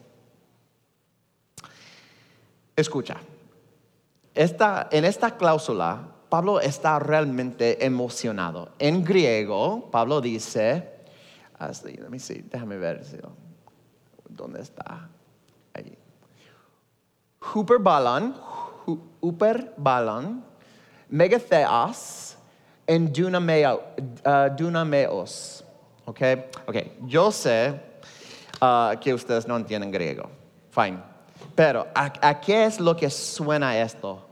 Escucha, 2.77 3.17
en 4.35 5.05
esta 5.05 5.37
cláusula, 5.37 6.09
Pablo 6.29 6.61
está 6.61 6.99
realmente 6.99 7.85
emocionado. 7.85 8.73
En 8.79 9.05
griego, 9.05 9.91
Pablo 9.91 10.21
dice, 10.21 11.01
déjame 12.51 12.77
ver 12.77 13.03
dónde 14.29 14.61
está. 14.61 15.09
Ahí. 15.75 15.97
Huperbalon, 17.55 18.35
Huperbalon, 19.21 20.45
megatheos, 21.09 22.37
en 22.87 23.13
dunameos. 23.13 23.81
¿Ok? 26.05 26.21
Ok, 26.67 26.77
yo 27.07 27.31
sé 27.31 27.81
uh, 28.61 28.99
que 29.01 29.15
ustedes 29.15 29.47
no 29.47 29.57
entienden 29.57 29.91
griego. 29.91 30.29
Fine. 30.71 30.99
Pero, 31.55 31.87
¿a, 31.95 32.41
qué 32.41 32.65
es 32.65 32.81
lo 32.81 32.97
que 32.97 33.11
suena 33.11 33.79
esto? 33.79 34.27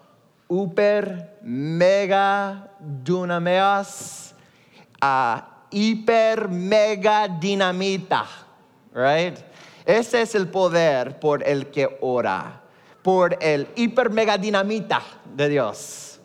Uper, 0.48 1.38
mega, 1.42 2.70
dunameas, 2.80 4.35
a 5.00 5.66
hiper, 5.70 6.48
mega 6.48 7.28
dinamita. 7.28 8.26
Right? 8.92 9.38
Ese 9.85 10.22
es 10.22 10.35
el 10.35 10.48
poder 10.48 11.20
por 11.20 11.46
el 11.46 11.70
que 11.70 11.98
ora, 12.00 12.62
por 13.02 13.37
el 13.40 13.68
hiper 13.76 14.11
mega 14.11 14.37
dinamita 14.38 15.02
de 15.24 15.48
Dios. 15.48 16.20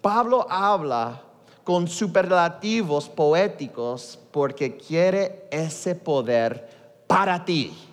Pablo 0.00 0.46
habla 0.48 1.22
con 1.64 1.86
superlativos 1.86 3.08
poéticos 3.08 4.19
porque 4.30 4.76
quiere 4.76 5.46
ese 5.50 5.94
poder 5.94 6.68
para 7.06 7.44
ti. 7.44 7.89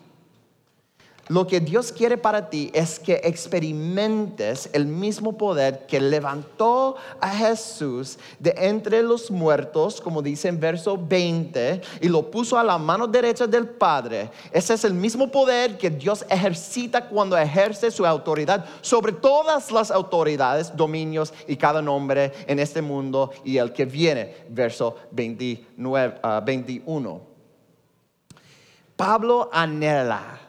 Lo 1.29 1.45
que 1.45 1.59
Dios 1.59 1.91
quiere 1.91 2.17
para 2.17 2.49
ti 2.49 2.71
es 2.73 2.99
que 2.99 3.19
experimentes 3.23 4.69
el 4.71 4.85
mismo 4.85 5.37
poder 5.37 5.85
que 5.85 5.99
levantó 5.99 6.95
a 7.19 7.29
Jesús 7.29 8.17
de 8.39 8.53
entre 8.57 9.03
los 9.03 9.29
muertos, 9.29 9.99
como 9.99 10.21
dice 10.21 10.47
en 10.47 10.59
verso 10.59 10.97
20, 10.97 11.81
y 12.01 12.07
lo 12.07 12.31
puso 12.31 12.57
a 12.57 12.63
la 12.63 12.77
mano 12.77 13.07
derecha 13.07 13.45
del 13.45 13.67
Padre. 13.67 14.29
Ese 14.51 14.75
es 14.75 14.85
el 14.85 14.93
mismo 14.93 15.29
poder 15.29 15.77
que 15.77 15.89
Dios 15.89 16.25
ejercita 16.29 17.09
cuando 17.09 17.37
ejerce 17.37 17.91
su 17.91 18.05
autoridad 18.05 18.65
sobre 18.81 19.11
todas 19.11 19.69
las 19.71 19.91
autoridades, 19.91 20.75
dominios 20.75 21.33
y 21.45 21.57
cada 21.57 21.81
nombre 21.81 22.31
en 22.47 22.59
este 22.59 22.81
mundo 22.81 23.31
y 23.43 23.57
el 23.57 23.73
que 23.73 23.85
viene, 23.85 24.45
verso 24.49 24.95
29, 25.11 26.21
21. 26.45 27.21
Ah, 27.21 27.27
Pablo 28.95 29.49
anhela 29.53 30.46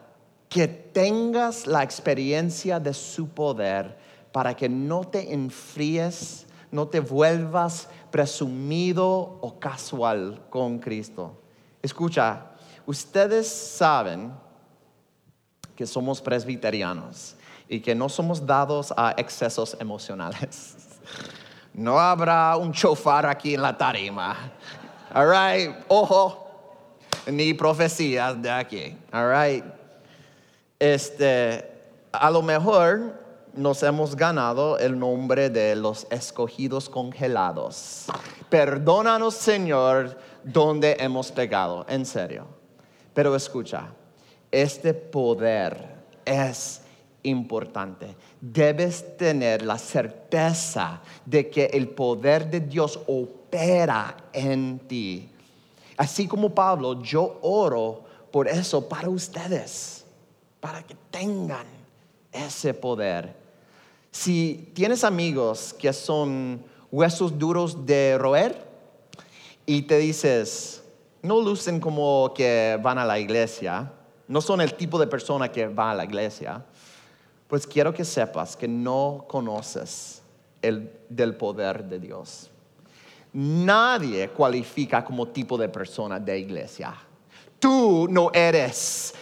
que 0.48 0.66
tengas 0.66 1.66
la 1.66 1.82
experiencia 1.82 2.80
de 2.80 2.94
su 2.94 3.28
poder 3.28 3.96
para 4.32 4.54
que 4.54 4.68
no 4.68 5.04
te 5.04 5.32
enfríes, 5.32 6.46
no 6.70 6.88
te 6.88 7.00
vuelvas 7.00 7.88
presumido 8.11 9.06
o 9.06 9.58
casual 9.58 10.40
con 10.48 10.78
Cristo. 10.78 11.37
Escucha, 11.82 12.46
ustedes 12.87 13.48
saben 13.48 14.32
que 15.76 15.87
somos 15.87 16.20
presbiterianos 16.20 17.37
y 17.68 17.80
que 17.80 17.94
no 17.94 18.08
somos 18.08 18.44
dados 18.44 18.92
a 18.96 19.14
excesos 19.16 19.76
emocionales. 19.80 20.76
No 21.74 21.96
habrá 21.96 22.56
un 22.56 22.72
chofar 22.72 23.24
aquí 23.24 23.54
en 23.54 23.62
la 23.62 23.78
tarima. 23.78 24.50
All 25.14 25.28
right, 25.28 25.76
ojo, 25.87 26.44
ni 27.28 27.54
profecías 27.54 28.42
de 28.42 28.50
aquí. 28.50 28.96
All 29.12 29.30
right 29.30 29.77
este, 30.78 31.70
a 32.12 32.30
lo 32.30 32.42
mejor 32.42 33.14
nos 33.54 33.82
hemos 33.82 34.14
ganado 34.14 34.78
el 34.78 34.98
nombre 34.98 35.50
de 35.50 35.74
los 35.74 36.06
escogidos 36.10 36.88
congelados. 36.88 38.06
Perdónanos, 38.48 39.34
Señor, 39.34 40.16
donde 40.44 40.96
hemos 41.00 41.32
pegado, 41.32 41.84
en 41.88 42.06
serio. 42.06 42.46
Pero 43.12 43.34
escucha, 43.34 43.88
este 44.50 44.94
poder 44.94 45.96
es 46.24 46.82
importante. 47.24 48.14
Debes 48.40 49.16
tener 49.16 49.62
la 49.62 49.76
certeza 49.76 51.00
de 51.26 51.50
que 51.50 51.66
el 51.66 51.88
poder 51.88 52.48
de 52.48 52.60
Dios 52.60 53.00
opera 53.08 54.16
en 54.32 54.78
ti. 54.86 55.28
Así 55.96 56.28
como 56.28 56.54
Pablo, 56.54 57.02
yo 57.02 57.38
oro 57.42 58.04
por 58.30 58.46
eso 58.46 58.88
para 58.88 59.08
ustedes 59.08 59.97
para 60.61 60.83
que 60.83 60.94
tengan 61.11 61.66
ese 62.33 62.75
poder. 62.75 63.35
Si 64.11 64.71
tienes 64.75 65.05
amigos 65.05 65.75
que 65.79 65.92
son 65.92 66.64
huesos 66.90 67.38
duros 67.38 67.87
de 67.87 68.16
roer 68.18 68.66
y 69.66 69.83
te 69.83 69.99
dices, 69.99 70.83
no 71.23 71.40
lucen 71.40 71.81
como 71.81 72.33
que 72.35 72.79
van 72.83 72.99
a 72.99 73.05
la 73.05 73.18
iglesia, 73.18 73.92
no 74.27 74.40
son 74.40 74.61
el 74.61 74.75
tipo 74.75 74.99
de 74.99 75.07
persona 75.07 75.51
que 75.51 75.66
va 75.68 75.90
a 75.90 75.94
la 75.94 76.05
iglesia, 76.05 76.64
pues 77.49 77.66
quiero 77.66 77.94
que 77.94 78.05
sepas 78.05 78.57
que 78.57 78.68
no 78.68 79.25
conoces 79.29 80.23
el 80.61 80.90
del 81.09 81.35
poder 81.35 81.85
de 81.85 81.99
Dios. 81.99 82.51
Nadie 83.33 84.29
cualifica 84.31 85.05
como 85.05 85.29
tipo 85.29 85.57
de 85.57 85.68
persona 85.68 86.18
de 86.18 86.38
iglesia. 86.38 86.94
Tú 87.59 88.07
no 88.11 88.31
eres 88.33 89.14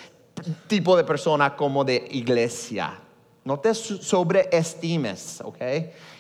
tipo 0.67 0.97
de 0.97 1.05
persona 1.05 1.57
como 1.57 1.85
de 1.85 2.09
iglesia. 2.11 2.99
No 3.45 3.59
te 3.61 3.75
sobreestimes, 3.75 5.41
¿ok? 5.45 5.59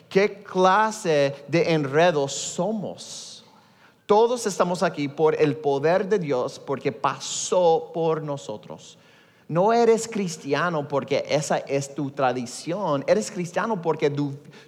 ¿Qué 0.09 0.45
clase 0.45 1.35
de 1.49 1.73
enredos 1.73 2.33
somos? 2.33 3.45
Todos 4.07 4.47
estamos 4.47 4.85
aquí 4.85 5.09
por 5.09 5.35
el 5.41 5.57
poder 5.57 6.09
de 6.09 6.21
Dios 6.21 6.61
porque 6.61 6.93
pasó 6.93 7.91
por 7.93 8.23
nosotros. 8.23 8.97
No 9.49 9.73
eres 9.73 10.09
cristiano 10.09 10.87
porque 10.87 11.25
esa 11.29 11.59
es 11.59 11.95
tu 11.95 12.11
tradición. 12.11 13.05
Eres 13.09 13.31
cristiano 13.31 13.83
porque 13.83 14.13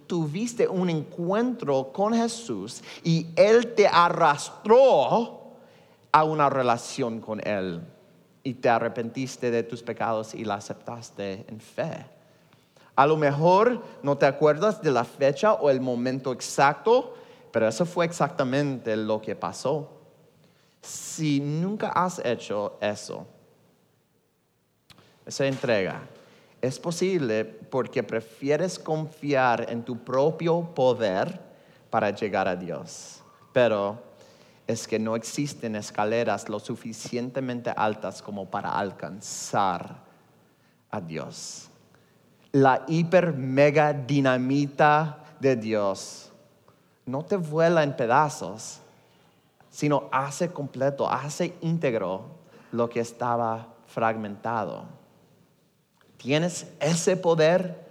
tuviste 0.06 0.66
un 0.66 0.90
encuentro 0.90 1.92
con 1.92 2.14
Jesús 2.14 2.82
y 3.04 3.28
Él 3.36 3.74
te 3.74 3.86
arrastró 3.86 5.42
a 6.10 6.24
una 6.24 6.50
relación 6.50 7.20
con 7.20 7.40
Él 7.46 7.80
y 8.42 8.54
te 8.54 8.68
arrepentiste 8.68 9.50
de 9.50 9.62
tus 9.62 9.82
pecados 9.82 10.34
y 10.34 10.44
la 10.44 10.54
aceptaste 10.54 11.44
en 11.48 11.60
fe. 11.60 12.06
A 12.96 13.06
lo 13.06 13.16
mejor 13.16 13.82
no 14.02 14.18
te 14.18 14.26
acuerdas 14.26 14.82
de 14.82 14.90
la 14.90 15.04
fecha 15.04 15.54
o 15.54 15.70
el 15.70 15.80
momento 15.80 16.32
exacto, 16.32 17.14
pero 17.52 17.68
eso 17.68 17.86
fue 17.86 18.04
exactamente 18.04 18.96
lo 18.96 19.20
que 19.20 19.36
pasó. 19.36 19.88
Si 20.82 21.40
nunca 21.40 21.90
has 21.90 22.20
hecho 22.24 22.76
eso, 22.80 23.26
esa 25.24 25.46
entrega, 25.46 26.00
es 26.60 26.78
posible 26.78 27.44
porque 27.44 28.02
prefieres 28.02 28.78
confiar 28.78 29.66
en 29.70 29.84
tu 29.84 29.98
propio 29.98 30.62
poder 30.74 31.40
para 31.90 32.10
llegar 32.10 32.48
a 32.48 32.56
Dios. 32.56 33.22
Pero 33.52 34.07
es 34.68 34.86
que 34.86 34.98
no 34.98 35.16
existen 35.16 35.74
escaleras 35.74 36.50
lo 36.50 36.60
suficientemente 36.60 37.72
altas 37.74 38.20
como 38.20 38.50
para 38.50 38.78
alcanzar 38.78 39.96
a 40.90 41.00
Dios. 41.00 41.70
La 42.52 42.84
hiper 42.86 43.32
mega 43.32 43.94
dinamita 43.94 45.24
de 45.40 45.56
Dios 45.56 46.30
no 47.06 47.24
te 47.24 47.36
vuela 47.36 47.82
en 47.82 47.96
pedazos, 47.96 48.80
sino 49.70 50.08
hace 50.12 50.50
completo, 50.50 51.10
hace 51.10 51.54
íntegro 51.62 52.26
lo 52.70 52.90
que 52.90 53.00
estaba 53.00 53.68
fragmentado. 53.86 54.84
¿Tienes 56.18 56.66
ese 56.78 57.16
poder 57.16 57.88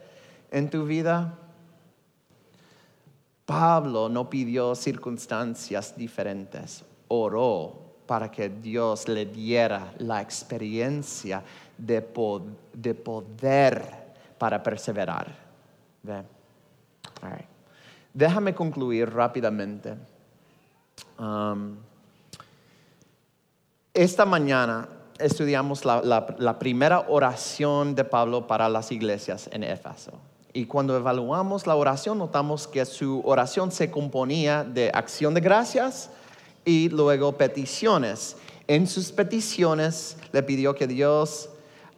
en 0.52 0.70
tu 0.70 0.86
vida? 0.86 1.40
Pablo 3.48 4.10
no 4.10 4.30
pidió 4.30 4.76
circunstancias 4.76 5.96
diferentes, 5.96 6.84
oró 7.08 7.80
para 8.06 8.30
que 8.30 8.50
Dios 8.50 9.08
le 9.08 9.26
diera 9.26 9.94
la 10.00 10.22
experiencia 10.22 11.42
de, 11.78 12.02
poder 12.02 13.84
para 14.38 14.62
perseverar. 14.62 15.34
Déjame 18.14 18.54
concluir 18.54 19.10
rápidamente. 19.14 19.96
Um, 21.18 21.78
esta 23.94 24.26
mañana 24.26 24.90
estudiamos 25.20 25.86
la 25.86 26.60
primera 26.60 27.06
oración 27.08 27.96
de 27.96 28.04
Pablo 28.04 28.46
para 28.46 28.68
las 28.68 28.92
iglesias 28.92 29.50
en 29.54 29.64
Éfeso. 29.64 30.12
Y 30.58 30.66
cuando 30.66 30.98
evaluamos 30.98 31.68
la 31.68 31.76
oración, 31.76 32.18
notamos 32.18 32.68
que 32.68 32.84
su 32.84 33.22
oración 33.24 33.72
se 33.72 33.92
componía 33.92 34.64
de 34.64 34.90
acción 34.92 35.36
de 35.36 35.40
gracias 35.40 36.10
y 36.66 36.90
luego 36.90 37.34
peticiones. 37.34 38.38
En 38.66 38.88
sus 38.88 39.12
peticiones 39.12 40.18
le 40.32 40.42
pidió 40.42 40.74
que 40.74 40.88
Dios 40.88 41.50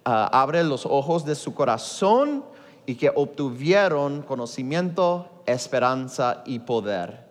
ah, 0.03 0.29
abre 0.33 0.65
los 0.65 0.85
ojos 0.85 1.23
de 1.23 1.35
su 1.35 1.53
corazón 1.53 2.43
y 2.85 2.95
que 2.95 3.09
obtuvieron 3.15 4.23
conocimiento, 4.23 5.29
esperanza 5.45 6.43
y 6.45 6.59
poder. 6.59 7.27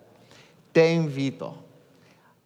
Te 0.71 0.95
invito 0.95 1.53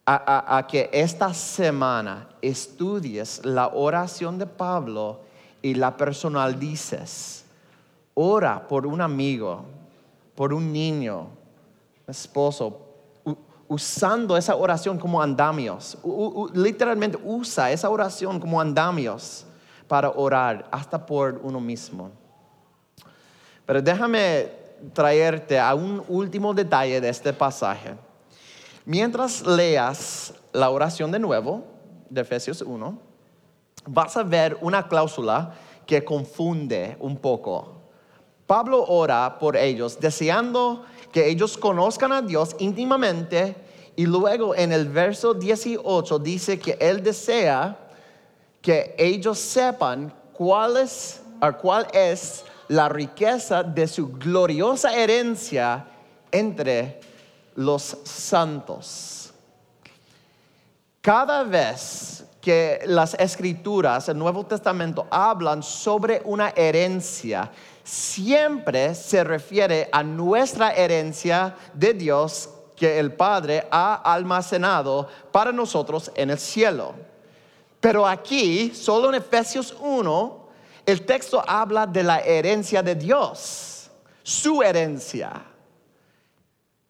a, 0.04 0.66
que 0.68 0.90
esta 0.92 1.32
semana 1.32 2.28
estudies 2.42 3.46
la 3.46 3.68
oración 3.68 4.36
de 4.38 4.44
Pablo 4.44 5.20
y 5.62 5.72
la 5.72 5.96
personalices 5.96 7.43
Ora 8.14 8.66
por 8.66 8.86
un 8.86 9.00
amigo, 9.00 9.64
por 10.34 10.52
un 10.52 10.72
niño, 10.72 11.28
esposo, 12.06 12.80
usando 13.68 14.36
esa 14.36 14.54
oración 14.54 14.98
como 14.98 15.20
andamios. 15.20 15.98
literalmente 16.54 17.18
usa 17.24 17.72
esa 17.72 17.90
oración 17.90 18.38
como 18.38 18.60
andamios 18.60 19.44
para 19.88 20.10
orar 20.10 20.66
hasta 20.70 21.04
por 21.04 21.40
uno 21.42 21.60
mismo. 21.60 22.10
Pero 23.66 23.80
déjame 23.80 24.48
traerte 24.92 25.58
a 25.58 25.74
un 25.74 26.02
último 26.08 26.52
detalle 26.52 27.00
de 27.00 27.08
este 27.08 27.32
pasaje. 27.32 27.94
Mientras 28.84 29.46
leas 29.46 30.34
la 30.52 30.68
oración 30.70 31.10
de 31.10 31.18
nuevo, 31.18 31.64
de 32.10 32.20
Efesios 32.20 32.60
1, 32.60 32.98
vas 33.86 34.16
a 34.16 34.22
ver 34.22 34.58
una 34.60 34.86
cláusula 34.86 35.54
que 35.86 36.04
confunde 36.04 36.96
un 37.00 37.16
poco. 37.16 37.73
Pablo 38.46 38.84
ora 38.88 39.38
por 39.38 39.56
ellos, 39.56 39.98
deseando 39.98 40.84
que 41.12 41.28
ellos 41.28 41.56
conozcan 41.56 42.12
a 42.12 42.22
Dios 42.22 42.56
íntimamente 42.58 43.56
y 43.96 44.06
luego 44.06 44.54
en 44.54 44.72
el 44.72 44.88
verso 44.88 45.34
18 45.34 46.18
dice 46.18 46.58
que 46.58 46.76
él 46.80 47.02
desea 47.02 47.78
que 48.60 48.94
ellos 48.98 49.38
sepan 49.38 50.12
cuál 50.32 50.76
es, 50.76 51.20
la 52.68 52.88
riqueza 52.88 53.62
de 53.62 53.86
su 53.86 54.08
gloriosa 54.08 54.96
herencia 54.96 55.86
entre 56.32 56.98
los 57.56 57.82
santos. 58.04 59.32
Cada 61.02 61.44
vez 61.44 62.24
que 62.40 62.80
las 62.86 63.12
escrituras, 63.14 64.08
el 64.08 64.16
Nuevo 64.18 64.46
Testamento, 64.46 65.06
hablan 65.10 65.62
sobre 65.62 66.22
una 66.24 66.54
herencia, 66.56 67.50
siempre 67.84 68.94
se 68.94 69.22
refiere 69.22 69.88
a 69.92 70.02
nuestra 70.02 70.72
herencia 70.72 71.54
de 71.74 71.92
Dios 71.94 72.48
que 72.74 72.98
el 72.98 73.12
Padre 73.12 73.66
ha 73.70 73.94
almacenado 73.94 75.08
para 75.30 75.52
nosotros 75.52 76.10
en 76.16 76.30
el 76.30 76.38
cielo. 76.38 76.94
Pero 77.78 78.06
aquí, 78.06 78.74
solo 78.74 79.10
en 79.10 79.16
Efesios 79.16 79.76
1, 79.78 80.48
el 80.86 81.04
texto 81.04 81.42
habla 81.46 81.86
de 81.86 82.02
la 82.02 82.20
herencia 82.20 82.82
de 82.82 82.94
Dios, 82.94 83.90
su 84.22 84.62
herencia. 84.62 85.44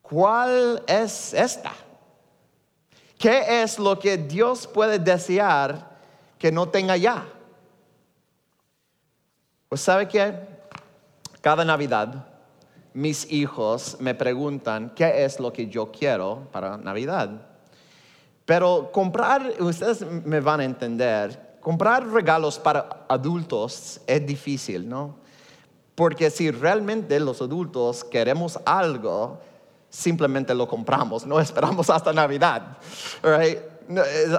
¿Cuál 0.01 0.83
es 0.87 1.35
esta? 1.35 1.73
¿Qué 3.19 3.63
es 3.63 3.79
lo 3.79 3.99
que 3.99 4.17
Dios 4.17 4.67
puede 4.67 4.99
desear 4.99 5.99
que 6.39 6.53
no 6.53 6.69
tenga 6.69 6.97
ya? 6.97 7.27
Pues 9.69 9.81
sabe 9.81 10.07
que 10.07 10.54
cada 11.45 11.63
Navidad 11.63 12.25
mis 12.95 13.31
hijos 13.31 13.99
me 14.01 14.15
preguntan 14.15 14.93
qué 14.97 15.27
es 15.27 15.39
lo 15.39 15.53
que 15.53 15.67
yo 15.67 15.93
quiero 15.93 16.49
para 16.51 16.79
Navidad. 16.79 17.29
Pero 18.47 18.91
comprar, 18.91 19.53
ustedes 19.61 20.07
me 20.25 20.41
van 20.41 20.61
a 20.61 20.65
entender, 20.65 21.59
comprar 21.61 22.07
regalos 22.07 22.59
para 22.59 23.05
adultos 23.11 24.01
es 24.07 24.27
difícil, 24.27 24.89
¿no? 24.89 25.17
Porque 25.95 26.31
si 26.31 26.51
realmente 26.51 27.21
los 27.21 27.43
adultos 27.43 28.05
queremos 28.05 28.59
algo, 28.65 29.39
simplemente 29.91 30.55
lo 30.55 30.67
compramos, 30.67 31.27
no 31.27 31.39
esperamos 31.41 31.91
hasta 31.91 32.15
Navidad. 32.15 32.79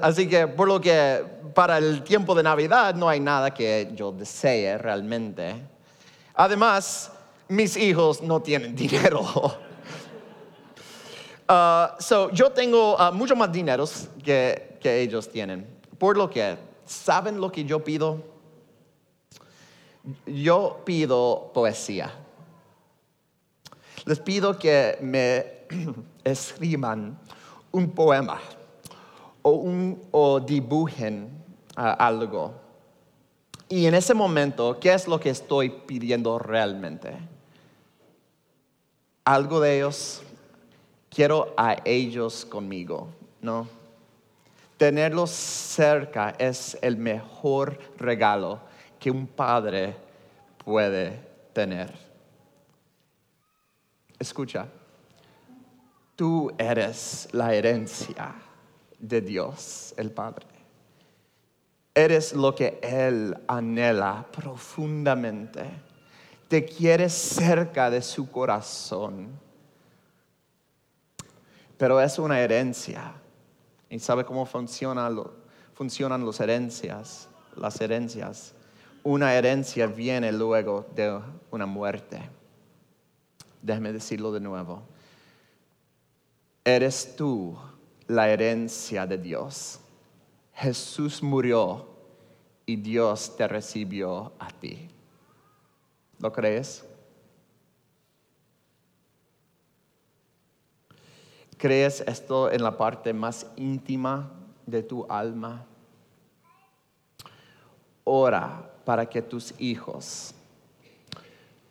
Así 0.01 0.27
que 0.27 0.47
por 0.47 0.67
lo 0.67 0.81
que 0.81 1.23
para 1.53 1.77
el 1.77 2.01
tiempo 2.01 2.33
de 2.33 2.41
Navidad 2.41 2.95
no 2.95 3.07
hay 3.07 3.19
nada 3.19 3.53
que 3.53 3.91
yo 3.93 4.11
desee 4.11 4.75
realmente. 4.79 5.74
Además, 6.35 7.11
mis 7.47 7.77
hijos 7.77 8.21
no 8.21 8.41
tienen 8.41 8.75
dinero. 8.75 9.21
Uh, 11.47 11.93
so, 11.99 12.31
yo 12.31 12.49
tengo 12.49 12.95
uh, 12.95 13.13
mucho 13.13 13.35
más 13.35 13.51
dinero 13.51 13.85
que, 14.23 14.79
que 14.81 15.01
ellos 15.01 15.29
tienen. 15.29 15.67
Por 15.99 16.17
lo 16.17 16.27
que, 16.27 16.57
¿saben 16.87 17.39
lo 17.39 17.51
que 17.51 17.63
yo 17.63 17.83
pido? 17.83 18.23
Yo 20.25 20.81
pido 20.83 21.51
poesía. 21.53 22.11
Les 24.05 24.19
pido 24.19 24.57
que 24.57 24.97
me 25.01 25.67
escriban 26.23 27.19
un 27.71 27.91
poema 27.91 28.41
o, 29.43 29.51
un, 29.51 30.01
o 30.09 30.39
dibujen 30.39 31.29
uh, 31.77 31.93
algo. 31.99 32.64
Y 33.67 33.85
en 33.87 33.95
ese 33.95 34.13
momento, 34.13 34.79
¿qué 34.79 34.93
es 34.93 35.07
lo 35.07 35.19
que 35.19 35.29
estoy 35.29 35.69
pidiendo 35.69 36.37
realmente? 36.39 37.17
algo 39.25 39.59
de 39.59 39.77
ellos, 39.77 40.21
quiero 41.09 41.53
a 41.57 41.77
ellos 41.83 42.45
conmigo, 42.45 43.09
¿no? 43.41 43.67
Tenerlos 44.77 45.31
cerca 45.31 46.35
es 46.37 46.77
el 46.81 46.95
mejor 46.95 47.79
regalo 47.97 48.59
que 48.99 49.09
un 49.09 49.25
padre 49.25 49.95
puede 50.63 51.19
tener. 51.53 51.91
Escucha, 54.19 54.67
tú 56.15 56.51
eres 56.57 57.27
la 57.31 57.53
herencia 57.53 58.35
de 58.99 59.21
Dios, 59.21 59.93
el 59.97 60.11
Padre. 60.11 60.54
Eres 61.95 62.33
lo 62.33 62.53
que 62.53 62.77
Él 62.83 63.35
anhela 63.47 64.27
profundamente 64.31 65.63
te 66.47 66.65
quiere 66.65 67.09
cerca 67.09 67.89
de 67.89 68.01
su 68.01 68.29
corazón. 68.29 69.29
Pero 71.77 71.99
es 71.99 72.19
una 72.19 72.39
herencia. 72.39 73.13
¿Y 73.89 73.99
sabe 73.99 74.25
cómo 74.25 74.45
funcionan 74.45 75.15
las 76.25 76.39
herencias? 76.39 77.29
Las 77.55 77.79
herencias. 77.81 78.53
Una 79.03 79.33
herencia 79.33 79.87
viene 79.87 80.31
luego 80.31 80.85
de 80.95 81.19
una 81.51 81.65
muerte. 81.65 82.21
Déjeme 83.61 83.91
decirlo 83.93 84.31
de 84.31 84.39
nuevo. 84.39 84.83
Eres 86.63 87.15
tú 87.15 87.57
la 88.07 88.29
herencia 88.29 89.05
de 89.05 89.17
Dios. 89.17 89.79
Jesús 90.55 91.21
murió 91.21 91.85
y 92.65 92.77
Dios 92.77 93.35
te 93.35 93.47
recibió 93.47 94.31
a 94.39 94.49
ti. 94.49 94.89
¿Lo 96.19 96.31
crees? 96.31 96.85
¿Crees 101.57 102.01
esto 102.01 102.51
en 102.51 102.63
la 102.63 102.77
parte 102.77 103.13
más 103.13 103.47
íntima 103.57 104.31
de 104.65 104.81
tu 104.81 105.05
alma? 105.09 105.65
Ora 108.03 108.71
para 108.85 109.05
que 109.05 109.21
tus 109.21 109.53
hijos, 109.59 110.33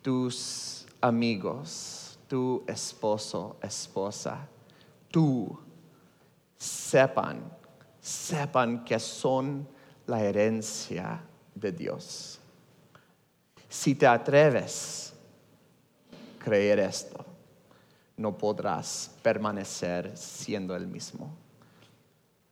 tus 0.02 0.86
amigos, 1.00 2.18
tu 2.28 2.62
esposo, 2.66 3.56
esposa, 3.62 4.46
tú 5.10 5.58
sepan, 6.56 7.42
sepan 8.04 8.84
que 8.84 9.00
son 9.00 9.66
la 10.06 10.22
herencia 10.22 11.22
de 11.54 11.72
Dios. 11.72 12.38
Si 13.66 13.94
te 13.94 14.06
atreves 14.06 15.14
a 16.12 16.44
creer 16.44 16.80
esto, 16.80 17.24
no 18.18 18.36
podrás 18.36 19.10
permanecer 19.22 20.14
siendo 20.18 20.76
el 20.76 20.86
mismo. 20.86 21.34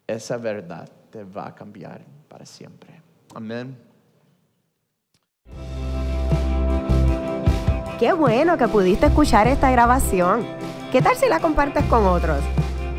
Esa 0.07 0.38
verdad 0.38 0.88
te 1.11 1.22
va 1.22 1.48
a 1.48 1.55
cambiar 1.55 2.00
para 2.28 2.46
siempre. 2.46 3.03
Amén. 3.34 3.76
Qué 7.98 8.12
bueno 8.14 8.57
que 8.57 8.68
pudiste 8.68 9.07
escuchar 9.07 9.46
esta 9.48 9.70
grabación. 9.70 10.46
¿Qué 10.90 11.03
tal 11.03 11.14
si 11.14 11.28
la 11.28 11.40
compartes 11.40 11.84
con 11.84 12.07
otros? 12.07 12.42